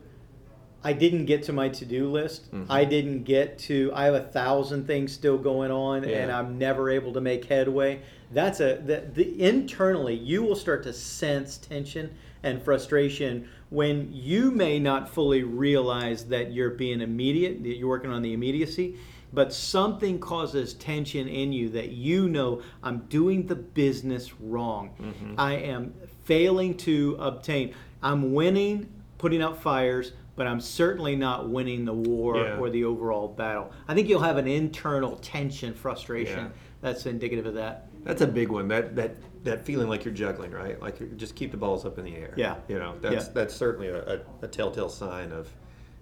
I 0.84 0.94
didn't 0.94 1.26
get 1.26 1.44
to 1.44 1.54
my 1.54 1.70
to-do 1.70 2.10
list. 2.10 2.52
Mhm. 2.52 2.66
I 2.70 2.86
didn't 2.86 3.24
get 3.24 3.60
to 3.60 3.92
I 3.94 4.06
have 4.06 4.14
a 4.16 4.22
thousand 4.22 4.88
things 4.88 5.12
still 5.12 5.38
going 5.38 5.72
on 5.72 6.04
and 6.04 6.32
I'm 6.32 6.58
never 6.58 6.90
able 6.90 7.14
to 7.14 7.22
make 7.22 7.46
headway. 7.46 8.00
That's 8.34 8.60
a 8.60 8.82
that 8.86 9.14
the 9.16 9.42
internally 9.42 10.16
you 10.16 10.44
will 10.44 10.56
start 10.56 10.84
to 10.84 10.94
sense 10.94 11.58
tension 11.58 12.12
and 12.44 12.62
frustration 12.62 13.48
when 13.70 14.10
you 14.12 14.52
may 14.52 14.80
not 14.80 15.08
fully 15.08 15.44
realize 15.44 16.26
that 16.26 16.52
you're 16.52 16.72
being 16.72 17.02
immediate, 17.02 17.64
that 17.64 17.76
you're 17.78 17.88
working 17.88 18.12
on 18.12 18.22
the 18.22 18.34
immediacy, 18.34 18.96
but 19.34 19.54
something 19.54 20.20
causes 20.20 20.74
tension 20.74 21.28
in 21.28 21.54
you 21.54 21.70
that 21.70 21.92
you 21.92 22.28
know 22.28 22.62
I'm 22.84 23.00
doing 23.10 23.48
the 23.48 23.56
business 23.56 24.34
wrong. 24.40 24.92
Mm-hmm. 25.00 25.36
I 25.38 25.54
am 25.54 25.94
failing 26.26 26.76
to 26.78 27.16
obtain. 27.20 27.74
I'm 28.04 28.34
winning, 28.34 28.90
putting 29.20 29.42
out 29.42 29.62
fires, 29.62 30.14
but 30.36 30.48
I'm 30.48 30.60
certainly 30.62 31.16
not 31.16 31.50
winning 31.50 31.86
the 31.86 31.94
war 31.94 32.38
Yeah. 32.38 32.58
or 32.58 32.70
the 32.70 32.84
overall 32.86 33.28
battle. 33.28 33.72
I 33.88 33.94
think 33.94 34.08
you'll 34.10 34.22
have 34.22 34.38
an 34.38 34.48
internal 34.48 35.18
tension, 35.18 35.74
frustration 35.74 36.46
Yeah. 36.46 36.50
that's 36.82 37.06
indicative 37.06 37.46
of 37.46 37.56
that. 37.56 37.88
That's 38.04 38.22
a 38.22 38.28
big 38.28 38.50
one. 38.50 38.68
That 38.68 38.96
that 38.96 39.16
that 39.44 39.66
feeling 39.66 39.88
like 39.90 40.06
you're 40.06 40.14
juggling, 40.14 40.52
right? 40.52 40.80
Like 40.82 41.00
you 41.00 41.08
just 41.16 41.36
keep 41.36 41.52
the 41.52 41.58
balls 41.58 41.84
up 41.86 41.98
in 41.98 42.06
the 42.06 42.16
air. 42.16 42.34
Yeah. 42.38 42.56
You 42.68 42.78
know, 42.80 42.96
that's 43.02 43.28
Yeah. 43.28 43.32
that's 43.34 43.54
certainly 43.56 43.88
a, 43.90 44.18
a, 44.18 44.20
a 44.44 44.48
telltale 44.48 44.90
sign 44.90 45.32
of, 45.32 45.50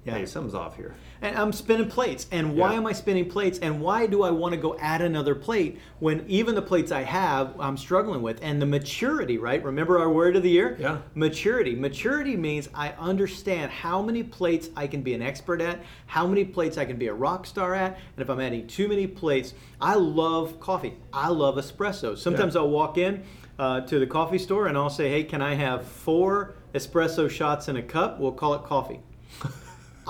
Yeah. 0.06 0.18
hey, 0.18 0.26
something's 0.26 0.56
off 0.56 0.78
here. 0.78 0.96
And 1.22 1.38
I'm 1.38 1.52
spinning 1.52 1.90
plates. 1.90 2.26
And 2.32 2.56
why 2.56 2.72
Yeah. 2.72 2.78
am 2.78 2.88
I 2.88 2.94
spinning 2.94 3.30
plates? 3.30 3.60
And 3.60 3.82
why 3.82 4.08
do 4.08 4.24
I 4.24 4.32
want 4.32 4.54
to 4.54 4.60
go 4.60 4.78
add 4.80 5.02
another 5.02 5.36
plate 5.36 5.78
when 6.00 6.24
even 6.28 6.56
the 6.56 6.62
plates 6.62 6.92
I 6.94 7.02
have, 7.04 7.54
I'm 7.60 7.76
struggling 7.76 8.22
with? 8.22 8.40
And 8.42 8.62
the 8.62 8.66
maturity, 8.66 9.38
right? 9.38 9.62
Remember 9.64 10.00
our 10.00 10.10
word 10.10 10.38
of 10.38 10.44
the 10.44 10.50
year? 10.50 10.78
Yeah. 10.80 11.00
Maturity. 11.16 11.76
Maturity 11.76 12.38
means 12.38 12.70
I 12.74 12.94
understand 12.98 13.72
how 13.72 14.02
many 14.02 14.24
plates 14.24 14.70
I 14.76 14.88
can 14.88 15.02
be 15.02 15.14
an 15.14 15.22
expert 15.22 15.62
at, 15.62 15.84
how 16.08 16.26
many 16.26 16.46
plates 16.46 16.78
I 16.78 16.86
can 16.86 16.96
be 16.96 17.08
a 17.08 17.14
rock 17.14 17.46
star 17.46 17.76
at. 17.76 17.96
And 18.16 18.22
if 18.24 18.30
I'm 18.30 18.40
adding 18.40 18.68
too 18.68 18.88
many 18.88 19.06
plates, 19.06 19.54
I 19.82 19.96
love 19.96 20.62
coffee. 20.62 20.94
I 21.12 21.28
love 21.28 21.56
espresso. 21.56 22.18
Sometimes 22.18 22.56
Yeah. 22.56 22.62
I'll 22.62 22.70
walk 22.70 22.98
in 22.98 23.24
uh, 23.60 23.82
to 23.82 24.00
the 24.00 24.08
coffee 24.08 24.38
store 24.40 24.68
and 24.68 24.78
I'll 24.78 24.90
say, 24.90 25.10
hey, 25.10 25.26
can 25.26 25.42
I 25.42 25.56
have 25.56 25.86
four 25.86 26.56
espresso 26.74 27.30
shots 27.30 27.68
in 27.68 27.76
a 27.76 27.84
cup? 27.84 28.18
We'll 28.18 28.32
call 28.32 28.54
it 28.54 28.64
coffee. 28.64 29.02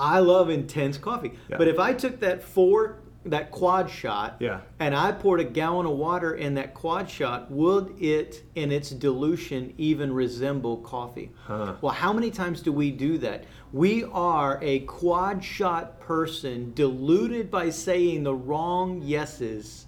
I 0.00 0.18
love 0.20 0.48
intense 0.48 0.96
coffee. 0.96 1.32
Yeah. 1.48 1.58
But 1.58 1.68
if 1.68 1.78
I 1.78 1.92
took 1.92 2.20
that 2.20 2.42
four, 2.42 2.96
that 3.26 3.50
quad 3.50 3.90
shot, 3.90 4.36
Yeah. 4.40 4.60
and 4.78 4.94
I 4.94 5.12
poured 5.12 5.40
a 5.40 5.44
gallon 5.44 5.84
of 5.84 5.92
water 5.98 6.34
in 6.34 6.54
that 6.54 6.72
quad 6.72 7.10
shot, 7.10 7.50
would 7.50 7.94
it, 8.00 8.42
in 8.54 8.72
its 8.72 8.88
dilution, 8.90 9.74
even 9.76 10.10
resemble 10.14 10.78
coffee? 10.78 11.30
Huh. 11.44 11.74
Well, 11.82 11.92
how 11.92 12.14
many 12.14 12.30
times 12.30 12.62
do 12.62 12.72
we 12.72 12.90
do 12.90 13.18
that? 13.18 13.44
We 13.72 14.04
are 14.04 14.58
a 14.62 14.80
quad 14.80 15.44
shot 15.44 16.00
person 16.00 16.72
diluted 16.74 17.50
by 17.50 17.68
saying 17.68 18.22
the 18.22 18.34
wrong 18.34 19.02
yeses 19.02 19.86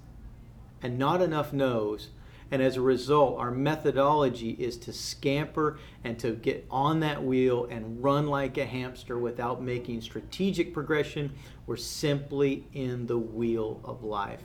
and 0.82 0.98
not 0.98 1.22
enough 1.22 1.54
no's. 1.54 2.08
And 2.52 2.60
as 2.60 2.76
a 2.76 2.82
result, 2.82 3.38
our 3.38 3.50
methodology 3.50 4.50
is 4.50 4.76
to 4.76 4.92
scamper 4.92 5.78
and 6.04 6.18
to 6.18 6.32
get 6.32 6.66
on 6.70 7.00
that 7.00 7.24
wheel 7.24 7.64
and 7.70 8.04
run 8.04 8.26
like 8.26 8.58
a 8.58 8.66
hamster 8.66 9.18
without 9.18 9.62
making 9.62 10.02
strategic 10.02 10.74
progression. 10.74 11.32
We're 11.66 11.78
simply 11.78 12.66
in 12.74 13.06
the 13.06 13.16
wheel 13.16 13.80
of 13.84 14.04
life. 14.04 14.42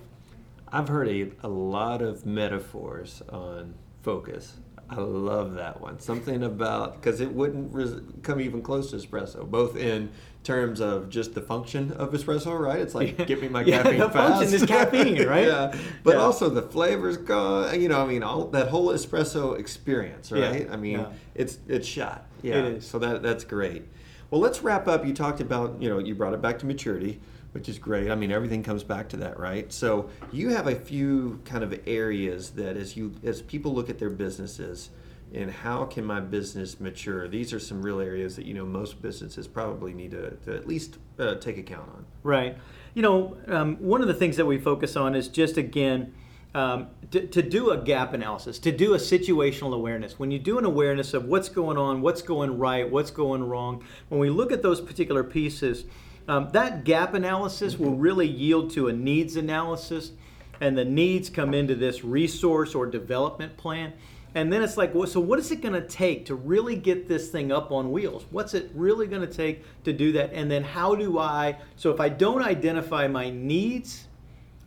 I've 0.69 0.87
heard 0.87 1.09
a, 1.09 1.31
a 1.43 1.49
lot 1.49 2.01
of 2.01 2.25
metaphors 2.25 3.21
on 3.27 3.73
focus. 4.03 4.55
I 4.89 4.95
love 4.99 5.55
that 5.55 5.81
one. 5.81 5.99
Something 5.99 6.43
about 6.43 6.95
because 7.01 7.19
it 7.19 7.31
wouldn't 7.31 7.73
res- 7.73 7.99
come 8.23 8.39
even 8.39 8.61
close 8.61 8.91
to 8.91 8.95
espresso, 8.97 9.45
both 9.49 9.75
in 9.75 10.09
terms 10.43 10.79
of 10.79 11.09
just 11.09 11.33
the 11.35 11.41
function 11.41 11.91
of 11.93 12.13
espresso, 12.13 12.57
right? 12.57 12.79
It's 12.79 12.95
like 12.95 13.27
get 13.27 13.41
me 13.41 13.49
my 13.49 13.61
Yeah, 13.65 13.83
caffeine 13.83 13.99
the 13.99 14.09
fast. 14.09 14.35
function 14.39 14.53
is 14.55 14.65
caffeine, 14.65 15.27
right? 15.27 15.47
yeah, 15.47 15.75
but 16.03 16.15
Yeah. 16.15 16.21
also 16.21 16.49
the 16.49 16.61
flavors 16.61 17.17
go. 17.17 17.69
You 17.73 17.89
know, 17.89 18.01
I 18.01 18.07
mean, 18.07 18.23
all 18.23 18.45
that 18.47 18.69
whole 18.69 18.87
espresso 18.93 19.59
experience, 19.59 20.31
Yeah, 20.33 20.49
right? 20.49 20.69
I 20.71 20.77
mean, 20.77 20.99
yeah. 20.99 21.11
it's 21.35 21.57
it's 21.67 21.87
shot. 21.87 22.25
Yeah, 22.41 22.55
It. 22.65 22.83
So 22.83 22.97
that 22.99 23.21
that's 23.21 23.43
great. 23.43 23.83
Well, 24.31 24.39
let's 24.39 24.61
wrap 24.61 24.87
up. 24.87 25.05
You 25.05 25.13
talked 25.13 25.41
about 25.41 25.81
you 25.81 25.89
know 25.89 25.99
you 25.99 26.15
brought 26.15 26.33
it 26.33 26.41
back 26.41 26.59
to 26.59 26.65
maturity 26.65 27.19
which 27.51 27.69
is 27.69 27.79
great. 27.79 28.11
I 28.11 28.15
mean, 28.15 28.31
everything 28.31 28.63
comes 28.63 28.83
back 28.83 29.09
to 29.09 29.17
that, 29.17 29.39
right? 29.39 29.71
So 29.71 30.09
you 30.31 30.49
have 30.49 30.67
a 30.67 30.75
few 30.75 31.39
kind 31.45 31.63
of 31.63 31.79
areas 31.87 32.51
that 32.51 32.77
as 32.77 32.95
you 32.95 33.13
as 33.23 33.41
people 33.41 33.73
look 33.73 33.89
at 33.89 33.99
their 33.99 34.09
businesses 34.09 34.89
and 35.33 35.51
how 35.51 35.85
can 35.85 36.05
my 36.05 36.19
business 36.19 36.79
mature? 36.79 37.27
These 37.27 37.53
are 37.53 37.59
some 37.59 37.81
real 37.81 37.99
areas 37.99 38.35
that 38.37 38.45
you 38.45 38.53
know 38.53 38.65
most 38.65 39.01
businesses 39.01 39.47
probably 39.47 39.93
need 39.93 40.11
to, 40.11 40.31
to 40.31 40.55
at 40.55 40.67
least 40.67 40.97
uh, 41.19 41.35
take 41.35 41.57
account 41.57 41.89
on. 41.89 42.05
Right. 42.23 42.57
You 42.93 43.01
know, 43.01 43.37
um, 43.47 43.75
one 43.77 44.01
of 44.01 44.07
the 44.07 44.13
things 44.13 44.37
that 44.37 44.45
we 44.45 44.57
focus 44.57 44.95
on 44.95 45.15
is 45.15 45.27
just 45.27 45.57
again 45.57 46.13
um, 46.55 46.87
to, 47.11 47.27
to 47.27 47.41
do 47.41 47.71
a 47.71 47.77
gap 47.77 48.13
analysis, 48.13 48.57
to 48.59 48.71
do 48.71 48.93
a 48.93 48.97
situational 48.97 49.73
awareness. 49.73 50.17
When 50.17 50.31
you 50.31 50.39
do 50.39 50.57
an 50.57 50.65
awareness 50.65 51.13
of 51.13 51.25
what's 51.25 51.49
going 51.49 51.77
on, 51.77 52.01
what's 52.01 52.21
going 52.21 52.57
right, 52.57 52.89
what's 52.89 53.11
going 53.11 53.43
wrong, 53.43 53.83
when 54.09 54.19
we 54.19 54.29
look 54.29 54.51
at 54.51 54.61
those 54.61 54.81
particular 54.81 55.23
pieces, 55.23 55.85
um, 56.27 56.49
that 56.51 56.83
gap 56.83 57.13
analysis 57.13 57.77
will 57.77 57.95
really 57.95 58.27
yield 58.27 58.71
to 58.71 58.87
a 58.87 58.93
needs 58.93 59.35
analysis, 59.35 60.11
and 60.59 60.77
the 60.77 60.85
needs 60.85 61.29
come 61.29 61.53
into 61.53 61.75
this 61.75 62.03
resource 62.03 62.75
or 62.75 62.85
development 62.85 63.57
plan. 63.57 63.93
And 64.35 64.51
then 64.51 64.61
it's 64.61 64.77
like, 64.77 64.93
well, 64.93 65.07
so 65.07 65.19
what 65.19 65.39
is 65.39 65.51
it 65.51 65.61
going 65.61 65.73
to 65.73 65.87
take 65.87 66.25
to 66.25 66.35
really 66.35 66.75
get 66.75 67.07
this 67.07 67.29
thing 67.29 67.51
up 67.51 67.71
on 67.71 67.91
wheels? 67.91 68.25
What's 68.29 68.53
it 68.53 68.69
really 68.73 69.07
going 69.07 69.27
to 69.27 69.33
take 69.33 69.63
to 69.83 69.93
do 69.93 70.11
that? 70.13 70.33
And 70.33 70.51
then 70.51 70.63
how 70.63 70.95
do 70.95 71.17
I, 71.17 71.57
so 71.75 71.91
if 71.91 71.99
I 71.99 72.09
don't 72.09 72.43
identify 72.43 73.07
my 73.07 73.29
needs, 73.29 74.06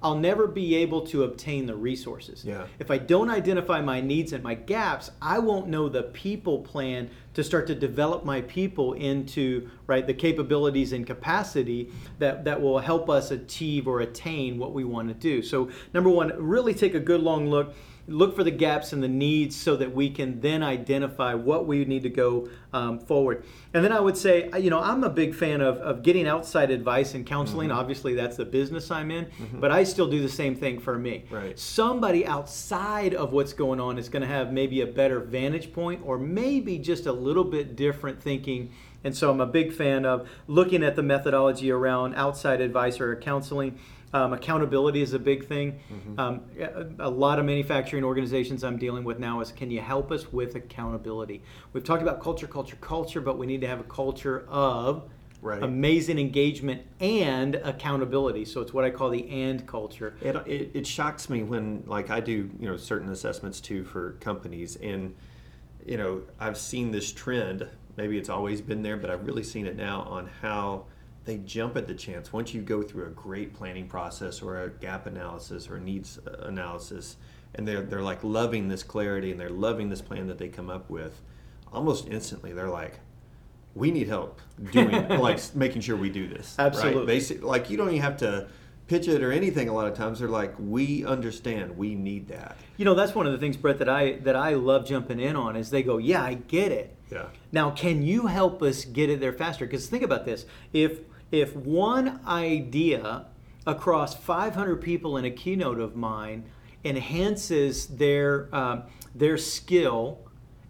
I'll 0.03 0.17
never 0.19 0.47
be 0.47 0.75
able 0.77 1.03
to 1.09 1.25
obtain 1.25 1.67
the 1.67 1.75
resources. 1.75 2.45
Yeah. 2.45 2.67
If 2.79 2.91
I 2.91 2.97
don't 2.97 3.29
identify 3.29 3.83
my 3.83 4.01
needs 4.01 4.33
and 4.33 4.43
my 4.43 4.55
gaps, 4.55 5.11
I 5.21 5.39
won't 5.39 5.69
know 5.69 5.89
the 5.89 6.05
people 6.05 6.61
plan 6.61 7.11
to 7.35 7.45
start 7.45 7.67
to 7.67 7.75
develop 7.75 8.25
my 8.25 8.41
people 8.43 8.95
into 8.95 9.69
right 9.87 10.07
the 10.07 10.15
capabilities 10.15 10.93
and 10.93 11.07
capacity 11.07 11.93
that, 12.19 12.45
that 12.45 12.61
will 12.61 12.79
help 12.79 13.11
us 13.11 13.31
achieve 13.31 13.87
or 13.87 14.01
attain 14.01 14.59
what 14.59 14.73
we 14.73 14.85
want 14.85 15.09
to 15.09 15.15
do. 15.15 15.43
So 15.43 15.71
number 15.93 16.11
one, 16.11 16.33
really 16.39 16.75
take 16.75 16.95
a 16.95 17.01
good 17.01 17.21
long 17.21 17.49
look 17.49 17.75
look 18.11 18.35
for 18.35 18.42
the 18.42 18.51
gaps 18.51 18.92
and 18.92 19.03
the 19.03 19.09
needs 19.09 19.55
so 19.55 19.77
that 19.77 19.94
we 19.94 20.11
can 20.11 20.40
then 20.40 20.62
identify 20.62 21.33
what 21.33 21.66
we 21.66 21.85
need 21.85 22.03
to 22.03 22.11
go 22.11 22.49
um, 22.73 22.99
forward. 22.99 23.44
And 23.73 23.85
then 23.85 23.92
I 23.92 24.01
would 24.01 24.16
say, 24.16 24.51
you 24.59 24.68
know, 24.68 24.81
I'm 24.81 25.05
a 25.05 25.09
big 25.09 25.35
fan 25.35 25.61
of, 25.61 25.79
of 25.79 26.03
getting 26.03 26.27
outside 26.27 26.70
advice 26.70 27.14
and 27.14 27.25
counseling. 27.25 27.68
Mm-hmm. 27.68 27.79
Obviously, 27.79 28.14
that's 28.14 28.37
the 28.37 28.44
business 28.44 28.90
I'm 28.90 29.11
in, 29.11 29.27
mm-hmm. 29.27 29.61
but 29.61 29.70
I 29.70 29.85
still 29.85 30.11
do 30.11 30.20
the 30.20 30.29
same 30.29 30.57
thing 30.57 30.81
for 30.81 30.99
me. 30.99 31.25
Right. 31.31 31.59
Somebody 31.59 32.27
outside 32.27 33.14
of 33.14 33.33
what's 33.33 33.53
going 33.53 33.81
on 33.81 33.96
is 33.96 34.09
going 34.09 34.23
to 34.23 34.29
have 34.29 34.53
maybe 34.53 34.81
a 34.81 34.87
better 34.87 35.20
vantage 35.20 35.73
point 35.73 36.03
or 36.05 36.18
maybe 36.18 36.79
just 36.79 37.07
a 37.07 37.12
little 37.12 37.44
bit 37.44 37.77
different 37.77 38.20
thinking. 38.20 38.73
And 39.05 39.16
so 39.16 39.31
I'm 39.31 39.40
a 39.40 39.46
big 39.46 39.73
fan 39.73 40.05
of 40.05 40.29
looking 40.46 40.83
at 40.83 40.96
the 40.96 41.03
methodology 41.03 41.70
around 41.70 42.14
outside 42.16 42.61
advice 42.61 43.01
or 43.01 43.14
counseling. 43.16 43.79
Um, 44.12 44.33
accountability 44.33 45.03
is 45.03 45.12
a 45.12 45.18
big 45.18 45.46
thing. 45.46 45.79
Mm-hmm. 45.92 46.20
Um, 46.20 46.40
a, 46.59 47.07
a, 47.07 47.11
lot 47.11 47.38
of 47.38 47.44
manufacturing 47.44 48.03
organizations 48.03 48.64
I'm 48.64 48.77
dealing 48.77 49.05
with 49.05 49.20
now 49.20 49.40
is 49.40 49.53
can 49.53 49.70
you 49.70 49.81
help 49.81 50.11
us 50.11 50.33
with 50.33 50.57
accountability? 50.57 51.42
We've 51.73 51.85
talked 51.85 52.03
about 52.03 52.20
culture, 52.20 52.49
culture, 52.49 52.77
culture, 52.81 53.20
but 53.20 53.38
we 53.38 53.46
need 53.46 53.61
to 53.61 53.68
have 53.68 53.79
a 53.79 53.85
culture 53.85 54.44
of 54.49 55.09
right. 55.42 55.62
amazing 55.62 56.18
engagement 56.18 56.83
and 57.01 57.57
accountability. 57.57 58.44
So 58.44 58.61
it's 58.61 58.73
what 58.73 58.85
I 58.85 58.90
call 58.90 59.11
the 59.11 59.29
and 59.29 59.66
culture. 59.66 60.14
It, 60.20 60.37
it, 60.46 60.70
it 60.75 60.87
shocks 60.87 61.31
me 61.31 61.42
when 61.42 61.85
like 61.87 62.11
I 62.11 62.20
do 62.20 62.51
you 62.59 62.68
know 62.68 62.77
certain 62.77 63.11
assessments 63.11 63.61
too 63.61 63.85
for 63.85 64.12
companies 64.20 64.77
and 64.77 65.14
you 65.87 65.96
know 65.96 66.23
I've 66.38 66.59
seen 66.59 66.90
this 66.90 67.12
trend. 67.12 67.66
Maybe 67.96 68.18
it's 68.18 68.29
always 68.29 68.61
been 68.61 68.83
there, 68.83 68.96
but 68.96 69.11
I've 69.11 69.27
really 69.27 69.42
seen 69.42 69.66
it 69.66 69.77
now 69.77 70.03
on 70.03 70.31
how 70.40 70.87
they 71.31 71.38
jump 71.38 71.77
at 71.77 71.87
the 71.87 71.95
chance. 71.95 72.33
Once 72.33 72.53
you 72.53 72.61
go 72.61 72.83
through 72.83 73.07
a 73.07 73.11
great 73.11 73.55
planning 73.55 73.87
process 73.87 74.43
or 74.43 74.64
a 74.64 74.69
gap 74.69 75.07
analysis 75.07 75.71
or 75.71 75.79
needs 75.79 76.19
uh, 76.27 76.45
analysis 76.49 77.16
and 77.55 77.69
they're, 77.69 77.83
they're 77.83 78.03
like 78.03 78.25
loving 78.25 78.66
this 78.66 78.83
clarity 78.83 79.31
and 79.31 79.38
they're 79.38 79.49
loving 79.49 79.88
this 79.90 80.03
plan 80.03 80.27
that 80.27 80.38
they 80.38 80.49
come 80.49 80.69
up 80.69 80.90
with 80.90 81.21
almost 81.73 82.09
instantly 82.09 82.53
they're 82.53 82.69
like 82.69 82.99
we 83.77 83.93
need 83.93 84.09
help 84.09 84.40
doing 84.73 84.90
like 85.21 85.55
making 85.55 85.81
sure 85.81 85.97
we 85.97 86.11
do 86.11 86.27
this. 86.27 86.57
Absolutely. 86.59 86.99
Right? 86.99 87.07
Basic, 87.07 87.45
like 87.45 87.71
you 87.71 87.77
don't 87.77 87.90
even 87.90 88.03
have 88.03 88.16
to 88.16 88.49
pitch 88.88 89.07
it 89.07 89.23
or 89.23 89.31
anything 89.31 89.69
a 89.69 89.73
lot 89.73 89.87
of 89.87 89.95
times. 89.95 90.19
They're 90.19 90.29
like 90.29 90.53
we 90.59 91.05
understand. 91.05 91.77
We 91.77 91.95
need 91.95 92.27
that. 92.29 92.57
You 92.77 92.85
know 92.85 92.95
that's 92.95 93.14
one 93.14 93.27
of 93.27 93.33
the 93.33 93.38
things 93.38 93.57
brett 93.57 93.79
that 93.79 93.88
i 93.88 94.14
that 94.25 94.35
i 94.35 94.55
love 94.55 94.85
jumping 94.85 95.21
in 95.21 95.37
on 95.37 95.55
is 95.55 95.71
they 95.71 95.85
go 95.85 95.99
yeah 95.99 96.25
i 96.25 96.35
get 96.35 96.73
it. 96.73 96.97
Yeah. 97.12 97.27
Now 97.53 97.71
can 97.71 98.03
you 98.03 98.27
help 98.27 98.61
us 98.62 98.85
get 98.85 99.09
it 99.11 99.21
there 99.21 99.33
faster? 99.33 99.64
Because 99.64 99.87
think 99.87 100.03
about 100.03 100.25
this. 100.25 100.45
If 100.73 100.99
if 101.31 101.55
one 101.57 102.21
idea 102.27 103.27
across 103.66 104.14
500 104.14 104.77
people 104.77 105.16
in 105.16 105.25
a 105.25 105.31
keynote 105.31 105.79
of 105.79 105.95
mine 105.95 106.45
enhances 106.85 107.87
their 107.87 108.55
um, 108.55 108.85
their 109.14 109.37
skill 109.37 110.19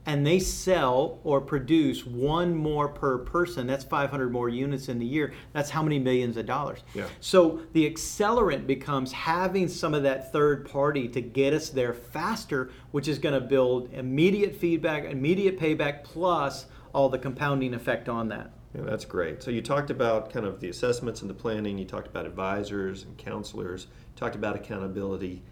and 0.07 0.27
they 0.27 0.39
sell 0.39 1.21
or 1.25 1.41
produce 1.41 2.05
one 2.07 2.55
more 2.55 2.89
per 2.89 3.19
person 3.19 3.67
that's 3.67 3.85
500 3.85 4.33
more 4.33 4.49
units 4.49 4.89
in 4.89 4.99
the 4.99 5.07
year 5.07 5.33
that's 5.53 5.71
how 5.71 5.83
many 5.83 5.99
millions 5.99 6.37
of 6.37 6.47
dollars 6.47 6.81
yeah. 6.95 7.07
so 7.21 7.61
the 7.75 7.89
accelerant 7.89 8.67
becomes 8.67 9.13
having 9.13 9.69
some 9.69 9.95
of 9.95 10.03
that 10.03 10.33
third 10.33 10.69
party 10.69 11.07
to 11.07 11.21
get 11.21 11.53
us 11.53 11.69
there 11.69 11.95
faster 11.95 12.71
which 12.91 13.07
is 13.07 13.19
going 13.19 13.35
to 13.35 13.41
build 13.41 13.93
immediate 13.93 14.57
feedback 14.57 15.05
immediate 15.05 15.61
payback 15.61 16.03
plus 16.03 16.67
all 16.93 17.09
the 17.09 17.19
compounding 17.19 17.75
effect 17.75 18.09
on 18.09 18.29
that 18.29 18.51
yeah, 18.75 18.83
that's 18.83 19.05
great. 19.05 19.43
So 19.43 19.51
you 19.51 19.63
talked 19.63 19.91
about 19.91 20.33
kind 20.33 20.47
of 20.47 20.61
the 20.61 20.69
assessments 20.69 21.23
and 21.23 21.31
the 21.31 21.35
planning. 21.35 21.77
You 21.77 21.85
talked 21.85 22.07
about 22.07 22.25
advisors 22.25 23.03
and 23.03 23.17
counselors. 23.19 23.87
You 23.91 24.17
talked 24.17 24.37
about 24.37 24.55
accountability. 24.55 25.43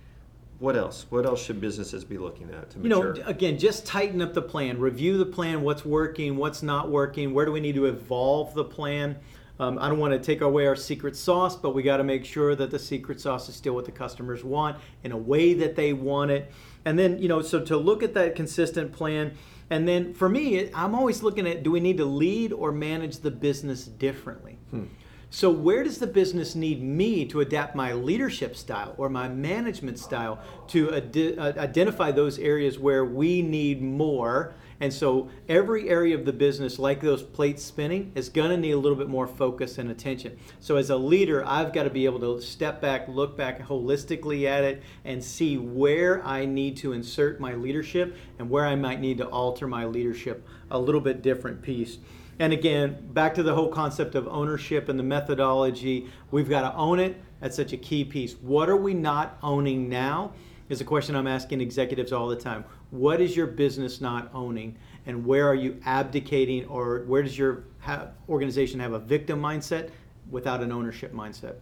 What 0.61 0.76
else? 0.76 1.07
What 1.09 1.26
else 1.26 1.42
should 1.42 1.61
businesses 1.61 2.04
be 2.04 2.18
looking 2.18 2.50
at 2.50 2.70
to 2.70 2.78
mature? 2.78 3.16
You 3.16 3.22
know, 3.22 3.28
again, 3.28 3.59
just 3.59 3.87
tighten 3.87 4.22
up 4.22 4.35
the 4.35 4.42
plan. 4.42 4.78
Review 4.78 5.18
the 5.18 5.26
plan. 5.26 5.62
What's 5.62 5.85
working? 5.85 6.37
What's 6.37 6.62
not 6.62 6.90
working? 6.90 7.33
Where 7.33 7.44
do 7.44 7.52
we 7.52 7.61
need 7.61 7.74
to 7.74 7.87
evolve 7.87 8.54
the 8.54 8.64
plan? 8.64 9.16
Um, 9.61 9.78
I 9.81 9.88
don't 9.88 9.98
want 9.98 10.12
to 10.12 10.20
take 10.20 10.40
away 10.40 10.66
our 10.66 10.76
secret 10.76 11.16
sauce, 11.16 11.57
but 11.57 11.74
we 11.74 11.83
got 11.83 11.96
to 11.96 12.04
make 12.04 12.24
sure 12.24 12.54
that 12.54 12.70
the 12.70 12.78
secret 12.78 13.20
sauce 13.20 13.48
is 13.48 13.57
still 13.57 13.74
what 13.74 13.85
the 13.85 13.92
customers 13.92 14.44
want 14.44 14.76
in 15.02 15.11
a 15.11 15.16
way 15.16 15.54
that 15.54 15.74
they 15.74 15.92
want 15.92 16.31
it. 16.31 16.52
And 16.85 16.96
then, 16.96 17.18
you 17.18 17.28
know, 17.28 17.42
so 17.42 17.64
to 17.64 17.76
look 17.76 18.04
at 18.04 18.14
that 18.14 18.37
consistent 18.37 18.92
plan 18.92 19.37
and 19.70 19.87
then 19.87 20.14
for 20.14 20.28
me, 20.28 20.70
I'm 20.74 20.94
always 20.94 21.22
looking 21.22 21.46
at 21.46 21.62
do 21.62 21.70
we 21.70 21.81
need 21.81 21.98
to 21.98 22.04
lead 22.04 22.52
or 22.52 22.72
manage 22.72 23.18
the 23.18 23.31
business 23.31 23.85
differently? 23.85 24.59
Hmm. 24.70 24.85
So, 25.31 25.50
where 25.50 25.85
does 25.85 25.98
the 25.98 26.07
business 26.07 26.54
need 26.54 26.83
me 26.83 27.26
to 27.26 27.40
adapt 27.40 27.76
my 27.76 27.92
leadership 27.92 28.57
style 28.57 28.94
or 28.96 29.11
my 29.11 29.28
management 29.28 29.98
style 29.98 30.38
to 30.68 30.94
ad- 30.94 31.35
uh, 31.38 31.52
identify 31.61 32.11
those 32.12 32.38
areas 32.38 32.78
where 32.78 33.04
we 33.04 33.42
need 33.42 33.83
more 33.83 34.54
and 34.81 34.93
so 34.93 35.29
every 35.49 35.88
area 35.88 36.14
of 36.17 36.25
the 36.25 36.33
business, 36.33 36.79
like 36.79 37.01
those 37.01 37.23
plates 37.23 37.64
spinning, 37.64 38.12
is 38.14 38.29
going 38.29 38.51
to 38.51 38.57
need 38.57 38.73
a 38.73 38.79
little 38.79 38.97
bit 38.97 39.09
more 39.09 39.27
focus 39.27 39.79
and 39.79 39.91
attention. 39.91 40.38
So 40.61 40.77
as 40.77 40.91
a 40.91 40.97
leader, 40.97 41.45
I've 41.45 41.73
got 41.73 41.83
to 41.85 41.91
be 41.91 42.05
able 42.05 42.21
to 42.21 42.41
step 42.41 42.81
back, 42.81 43.09
look 43.09 43.37
back 43.37 43.61
holistically 43.61 44.45
at 44.45 44.62
it, 44.62 44.83
and 45.05 45.23
see 45.23 45.59
where 45.59 46.25
I 46.25 46.45
need 46.45 46.77
to 46.79 46.93
insert 46.93 47.41
my 47.41 47.55
leadership 47.55 48.17
and 48.38 48.49
where 48.49 48.67
I 48.67 48.77
might 48.77 49.01
need 49.01 49.19
to 49.19 49.27
alter 49.27 49.67
my 49.67 49.85
leadership 49.85 50.47
a 50.71 50.79
little 50.79 51.01
bit 51.01 51.23
different 51.23 51.61
piece. 51.61 51.99
And 52.38 52.53
again, 52.53 52.99
back 53.12 53.35
to 53.35 53.43
the 53.43 53.55
whole 53.55 53.69
concept 53.69 54.14
of 54.14 54.29
ownership 54.29 54.88
and 54.88 54.97
the 54.97 55.03
methodology, 55.03 56.09
we've 56.31 56.49
got 56.49 56.71
to 56.71 56.77
own 56.77 57.01
it. 57.01 57.21
That's 57.41 57.57
such 57.57 57.73
a 57.73 57.77
key 57.77 58.05
piece. 58.05 58.35
What 58.35 58.69
are 58.69 58.77
we 58.77 58.95
not 58.95 59.38
owning 59.43 59.88
now? 59.88 60.33
Is 60.69 60.83
a 60.83 60.85
question 60.85 61.17
I'm 61.17 61.27
asking 61.27 61.62
executives 61.62 62.12
all 62.12 62.29
the 62.29 62.37
time. 62.37 62.62
What 62.90 63.20
is 63.20 63.37
your 63.37 63.46
business 63.46 64.01
not 64.01 64.31
owning, 64.33 64.77
and 65.07 65.27
where 65.27 65.46
are 65.46 65.55
you 65.55 65.81
abdicating, 65.85 66.66
or 66.66 67.05
where 67.07 67.22
does 67.22 67.37
your 67.37 67.64
ha- 67.81 68.09
organization 68.29 68.81
have 68.81 68.92
a 68.92 68.98
victim 68.98 69.40
mindset 69.40 69.90
without 70.31 70.62
an 70.62 70.72
ownership 70.72 71.12
mindset? 71.12 71.57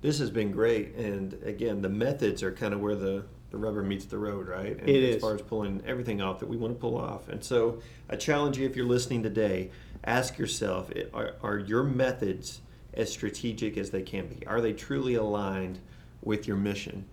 This 0.00 0.18
has 0.18 0.30
been 0.30 0.50
great, 0.50 0.94
and 0.96 1.34
again, 1.44 1.82
the 1.82 1.88
methods 1.88 2.42
are 2.42 2.52
kind 2.52 2.74
of 2.74 2.80
where 2.80 2.96
the 2.96 3.24
the 3.50 3.58
rubber 3.58 3.82
meets 3.82 4.04
the 4.06 4.18
road, 4.18 4.48
right? 4.48 4.78
And 4.78 4.88
it 4.88 5.08
as 5.08 5.16
is. 5.16 5.22
far 5.22 5.34
as 5.34 5.42
pulling 5.42 5.82
everything 5.86 6.20
off 6.20 6.40
that 6.40 6.48
we 6.48 6.56
want 6.56 6.74
to 6.74 6.80
pull 6.80 6.98
off. 6.98 7.28
And 7.28 7.42
so 7.42 7.80
I 8.10 8.16
challenge 8.16 8.58
you 8.58 8.66
if 8.66 8.76
you're 8.76 8.86
listening 8.86 9.22
today, 9.22 9.70
ask 10.04 10.36
yourself 10.36 10.90
are, 11.14 11.34
are 11.42 11.58
your 11.58 11.82
methods 11.82 12.60
as 12.92 13.10
strategic 13.10 13.76
as 13.76 13.90
they 13.90 14.02
can 14.02 14.26
be? 14.26 14.46
Are 14.46 14.60
they 14.60 14.72
truly 14.72 15.14
aligned 15.14 15.78
with 16.22 16.46
your 16.48 16.56
mission? 16.56 17.06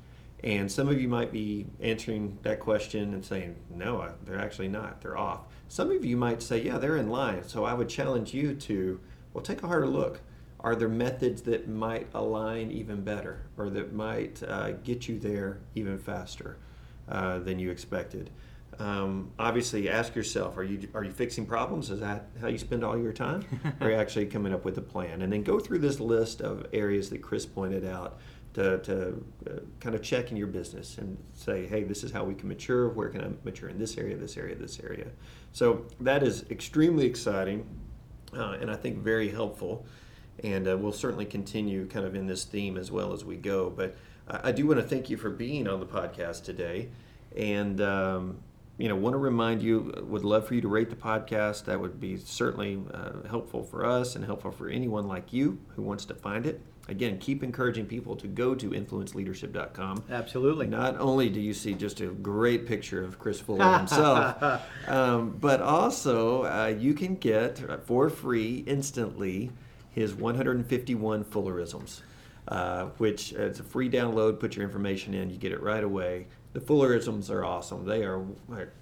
And 0.44 0.70
some 0.70 0.90
of 0.90 1.00
you 1.00 1.08
might 1.08 1.32
be 1.32 1.68
answering 1.80 2.38
that 2.42 2.60
question 2.60 3.14
and 3.14 3.24
saying, 3.24 3.56
no, 3.70 4.14
they're 4.26 4.40
actually 4.40 4.68
not. 4.68 5.02
They're 5.02 5.18
off. 5.18 5.42
Some 5.70 5.90
of 5.90 6.04
you 6.04 6.18
might 6.18 6.42
say, 6.42 6.62
yeah, 6.62 6.78
they're 6.78 6.98
in 6.98 7.10
line. 7.10 7.48
So 7.48 7.64
I 7.64 7.74
would 7.74 7.88
challenge 7.88 8.34
you 8.34 8.54
to, 8.54 9.00
well, 9.34 9.42
take 9.42 9.64
a 9.64 9.68
harder 9.68 9.88
look. 9.88 10.20
Are 10.60 10.76
there 10.76 10.90
methods 10.90 11.42
that 11.44 11.68
might 11.70 12.08
align 12.14 12.72
even 12.72 13.02
better 13.02 13.46
or 13.58 13.70
that 13.70 13.94
might 13.94 14.44
uh, 14.44 14.72
get 14.84 15.08
you 15.08 15.20
there 15.20 15.60
even 15.76 15.98
faster 15.98 16.58
uh, 17.08 17.40
than 17.40 17.60
you 17.60 17.72
expected? 17.72 18.30
Um, 18.80 19.32
obviously, 19.38 19.90
ask 19.90 20.16
yourself: 20.16 20.58
Are 20.58 20.64
you 20.64 20.88
are 20.94 21.04
you 21.04 21.12
fixing 21.12 21.46
problems? 21.46 21.92
Is 21.92 22.00
that 22.00 22.28
how 22.42 22.48
you 22.48 22.58
spend 22.58 22.84
all 22.84 22.98
your 22.98 23.14
time? 23.14 23.46
or 23.80 23.88
are 23.88 23.92
you 23.92 23.98
actually 23.98 24.26
coming 24.26 24.54
up 24.54 24.66
with 24.66 24.78
a 24.78 24.82
plan? 24.82 25.22
And 25.22 25.32
then 25.32 25.44
go 25.44 25.60
through 25.60 25.80
this 25.80 26.00
list 26.00 26.42
of 26.42 26.66
areas 26.74 27.10
that 27.12 27.22
Chris 27.22 27.46
pointed 27.46 27.86
out 27.86 28.20
to, 28.54 28.78
to 28.80 29.26
uh, 29.50 29.60
kind 29.80 29.96
of 29.96 30.02
check 30.02 30.32
in 30.32 30.38
your 30.38 30.48
business 30.48 30.98
and 30.98 31.18
say, 31.34 31.66
hey, 31.66 31.84
this 31.84 32.04
is 32.04 32.12
how 32.12 32.24
we 32.24 32.36
can 32.36 32.48
mature. 32.48 32.89
Where 32.89 33.10
can 33.10 33.22
I 33.22 33.30
mature 33.44 33.70
in 33.70 33.80
this 33.80 33.98
area, 33.98 34.16
this 34.16 34.38
area, 34.38 34.56
this 34.56 34.80
area? 34.80 35.08
So 35.52 35.86
that 36.02 36.24
is 36.24 36.46
extremely 36.50 37.06
exciting 37.06 37.66
uh, 38.36 38.58
and 38.60 38.70
I 38.70 38.76
think 38.76 38.98
very 38.98 39.30
helpful. 39.30 39.86
And 40.44 40.68
uh, 40.68 40.78
we'll 40.78 40.92
certainly 40.92 41.26
continue 41.26 41.86
kind 41.88 42.06
of 42.06 42.16
in 42.16 42.26
this 42.26 42.44
theme 42.44 42.78
as 42.78 42.92
well 42.92 43.13
as 43.13 43.24
we 43.24 43.38
go. 43.38 43.70
But 43.70 43.96
I 44.28 44.52
do 44.52 44.66
want 44.66 44.80
to 44.80 44.88
thank 44.88 45.10
you 45.10 45.18
for 45.18 45.30
being 45.30 45.68
on 45.68 45.80
the 45.80 45.86
podcast 45.86 46.44
today. 46.44 46.89
And, 47.36 47.82
um, 47.82 48.39
you 48.78 48.90
know, 48.90 48.96
want 48.96 49.14
to 49.14 49.20
remind 49.20 49.62
you, 49.62 49.94
would 50.08 50.24
love 50.24 50.48
for 50.48 50.56
you 50.56 50.62
to 50.62 50.68
rate 50.68 50.90
the 50.90 50.96
podcast. 50.96 51.66
That 51.66 51.80
would 51.80 52.00
be 52.00 52.18
certainly 52.18 52.82
uh, 52.94 53.28
helpful 53.30 53.64
for 53.64 53.86
us 53.86 54.16
and 54.16 54.26
helpful 54.26 54.52
for 54.52 54.68
anyone 54.68 55.08
like 55.08 55.32
you 55.32 55.60
who 55.76 55.84
wants 55.84 56.06
to 56.06 56.16
find 56.16 56.46
it. 56.46 56.62
Again, 56.90 57.18
keep 57.18 57.44
encouraging 57.44 57.86
people 57.86 58.16
to 58.18 58.28
go 58.28 58.54
to 58.56 58.72
influenceleadership.com. 58.72 60.04
Absolutely. 60.10 60.68
Not 60.68 61.00
only 61.00 61.30
do 61.30 61.40
you 61.40 61.54
see 61.54 61.76
just 61.76 62.02
a 62.02 62.08
great 62.08 62.66
picture 62.66 63.04
of 63.04 63.18
Chris 63.20 63.40
Fuller 63.40 63.78
himself, 63.78 64.62
um, 64.88 65.38
but 65.40 65.62
also 65.62 66.44
uh, 66.44 66.76
you 66.78 66.94
can 66.94 67.16
get 67.16 67.86
for 67.86 68.10
free 68.10 68.66
instantly 68.68 69.50
his 69.92 70.14
151 70.14 71.24
Fullerisms, 71.24 72.02
uh, 72.50 72.86
which 72.98 73.34
uh, 73.34 73.44
it's 73.44 73.62
a 73.62 73.64
free 73.64 73.90
download. 73.90 74.40
Put 74.40 74.58
your 74.58 74.66
information 74.66 75.14
in, 75.14 75.30
you 75.30 75.38
get 75.38 75.54
it 75.54 75.62
right 75.62 75.84
away. 75.84 76.28
The 76.54 76.60
Fullerisms 76.60 77.30
are 77.32 77.44
awesome. 77.44 77.86
They 77.86 78.04
are 78.04 78.24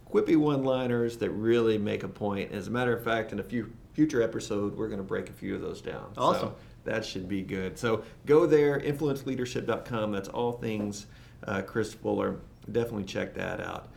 quippy 0.09 0.35
one-liners 0.35 1.17
that 1.17 1.29
really 1.31 1.77
make 1.77 2.03
a 2.03 2.07
point. 2.07 2.51
As 2.51 2.67
a 2.67 2.71
matter 2.71 2.93
of 2.93 3.03
fact, 3.03 3.31
in 3.31 3.39
a 3.39 3.43
few 3.43 3.71
future 3.93 4.21
episode, 4.21 4.77
we're 4.77 4.87
going 4.87 4.99
to 4.99 5.03
break 5.03 5.29
a 5.29 5.33
few 5.33 5.55
of 5.55 5.61
those 5.61 5.81
down. 5.81 6.11
Awesome. 6.17 6.49
So 6.49 6.55
that 6.83 7.05
should 7.05 7.29
be 7.29 7.41
good. 7.41 7.77
So 7.77 8.03
go 8.25 8.45
there, 8.45 8.79
influenceleadership.com. 8.79 10.11
That's 10.11 10.29
all 10.29 10.53
things 10.53 11.07
uh, 11.45 11.61
Chris 11.61 11.93
Fuller. 11.93 12.39
Definitely 12.71 13.05
check 13.05 13.33
that 13.35 13.61
out. 13.61 13.87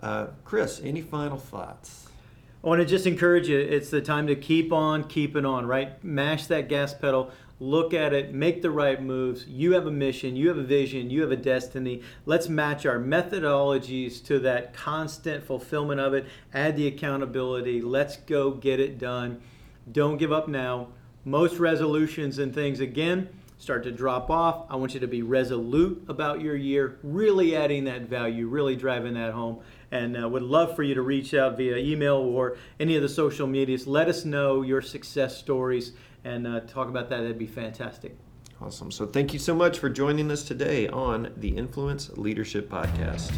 Uh, 0.00 0.28
Chris, 0.44 0.80
any 0.82 1.02
final 1.02 1.38
thoughts? 1.38 2.08
I 2.62 2.68
want 2.68 2.80
to 2.80 2.86
just 2.86 3.06
encourage 3.06 3.48
you. 3.48 3.58
It's 3.58 3.90
the 3.90 4.02
time 4.02 4.26
to 4.26 4.36
keep 4.36 4.72
on 4.72 5.04
keeping 5.04 5.46
on, 5.46 5.66
right? 5.66 6.02
Mash 6.04 6.46
that 6.46 6.68
gas 6.68 6.92
pedal. 6.92 7.30
Look 7.62 7.92
at 7.92 8.14
it, 8.14 8.32
make 8.32 8.62
the 8.62 8.70
right 8.70 9.02
moves. 9.02 9.46
You 9.46 9.72
have 9.72 9.86
a 9.86 9.90
mission, 9.90 10.34
you 10.34 10.48
have 10.48 10.56
a 10.56 10.62
vision, 10.62 11.10
you 11.10 11.20
have 11.20 11.30
a 11.30 11.36
destiny. 11.36 12.00
Let's 12.24 12.48
match 12.48 12.86
our 12.86 12.98
methodologies 12.98 14.24
to 14.24 14.38
that 14.38 14.72
constant 14.72 15.44
fulfillment 15.44 16.00
of 16.00 16.14
it. 16.14 16.24
Add 16.54 16.78
the 16.78 16.86
accountability. 16.86 17.82
Let's 17.82 18.16
go 18.16 18.52
get 18.52 18.80
it 18.80 18.98
done. 18.98 19.42
Don't 19.92 20.16
give 20.16 20.32
up 20.32 20.48
now. 20.48 20.88
Most 21.22 21.58
resolutions 21.58 22.38
and 22.38 22.54
things, 22.54 22.80
again, 22.80 23.28
start 23.58 23.84
to 23.84 23.92
drop 23.92 24.30
off. 24.30 24.64
I 24.70 24.76
want 24.76 24.94
you 24.94 25.00
to 25.00 25.06
be 25.06 25.20
resolute 25.20 26.02
about 26.08 26.40
your 26.40 26.56
year, 26.56 26.98
really 27.02 27.54
adding 27.54 27.84
that 27.84 28.08
value, 28.08 28.48
really 28.48 28.74
driving 28.74 29.12
that 29.14 29.34
home. 29.34 29.60
And 29.90 30.16
uh, 30.16 30.26
would 30.26 30.42
love 30.42 30.74
for 30.74 30.82
you 30.82 30.94
to 30.94 31.02
reach 31.02 31.34
out 31.34 31.58
via 31.58 31.76
email 31.76 32.16
or 32.16 32.56
any 32.78 32.96
of 32.96 33.02
the 33.02 33.08
social 33.08 33.46
medias. 33.46 33.86
Let 33.86 34.08
us 34.08 34.24
know 34.24 34.62
your 34.62 34.80
success 34.80 35.36
stories 35.36 35.92
and 36.24 36.46
uh, 36.46 36.60
talk 36.60 36.88
about 36.88 37.08
that. 37.10 37.18
That'd 37.20 37.38
be 37.38 37.46
fantastic. 37.46 38.16
Awesome. 38.60 38.90
So 38.90 39.06
thank 39.06 39.32
you 39.32 39.38
so 39.38 39.54
much 39.54 39.78
for 39.78 39.88
joining 39.88 40.30
us 40.30 40.42
today 40.42 40.86
on 40.88 41.32
the 41.38 41.48
Influence 41.48 42.10
Leadership 42.16 42.70
Podcast. 42.70 43.34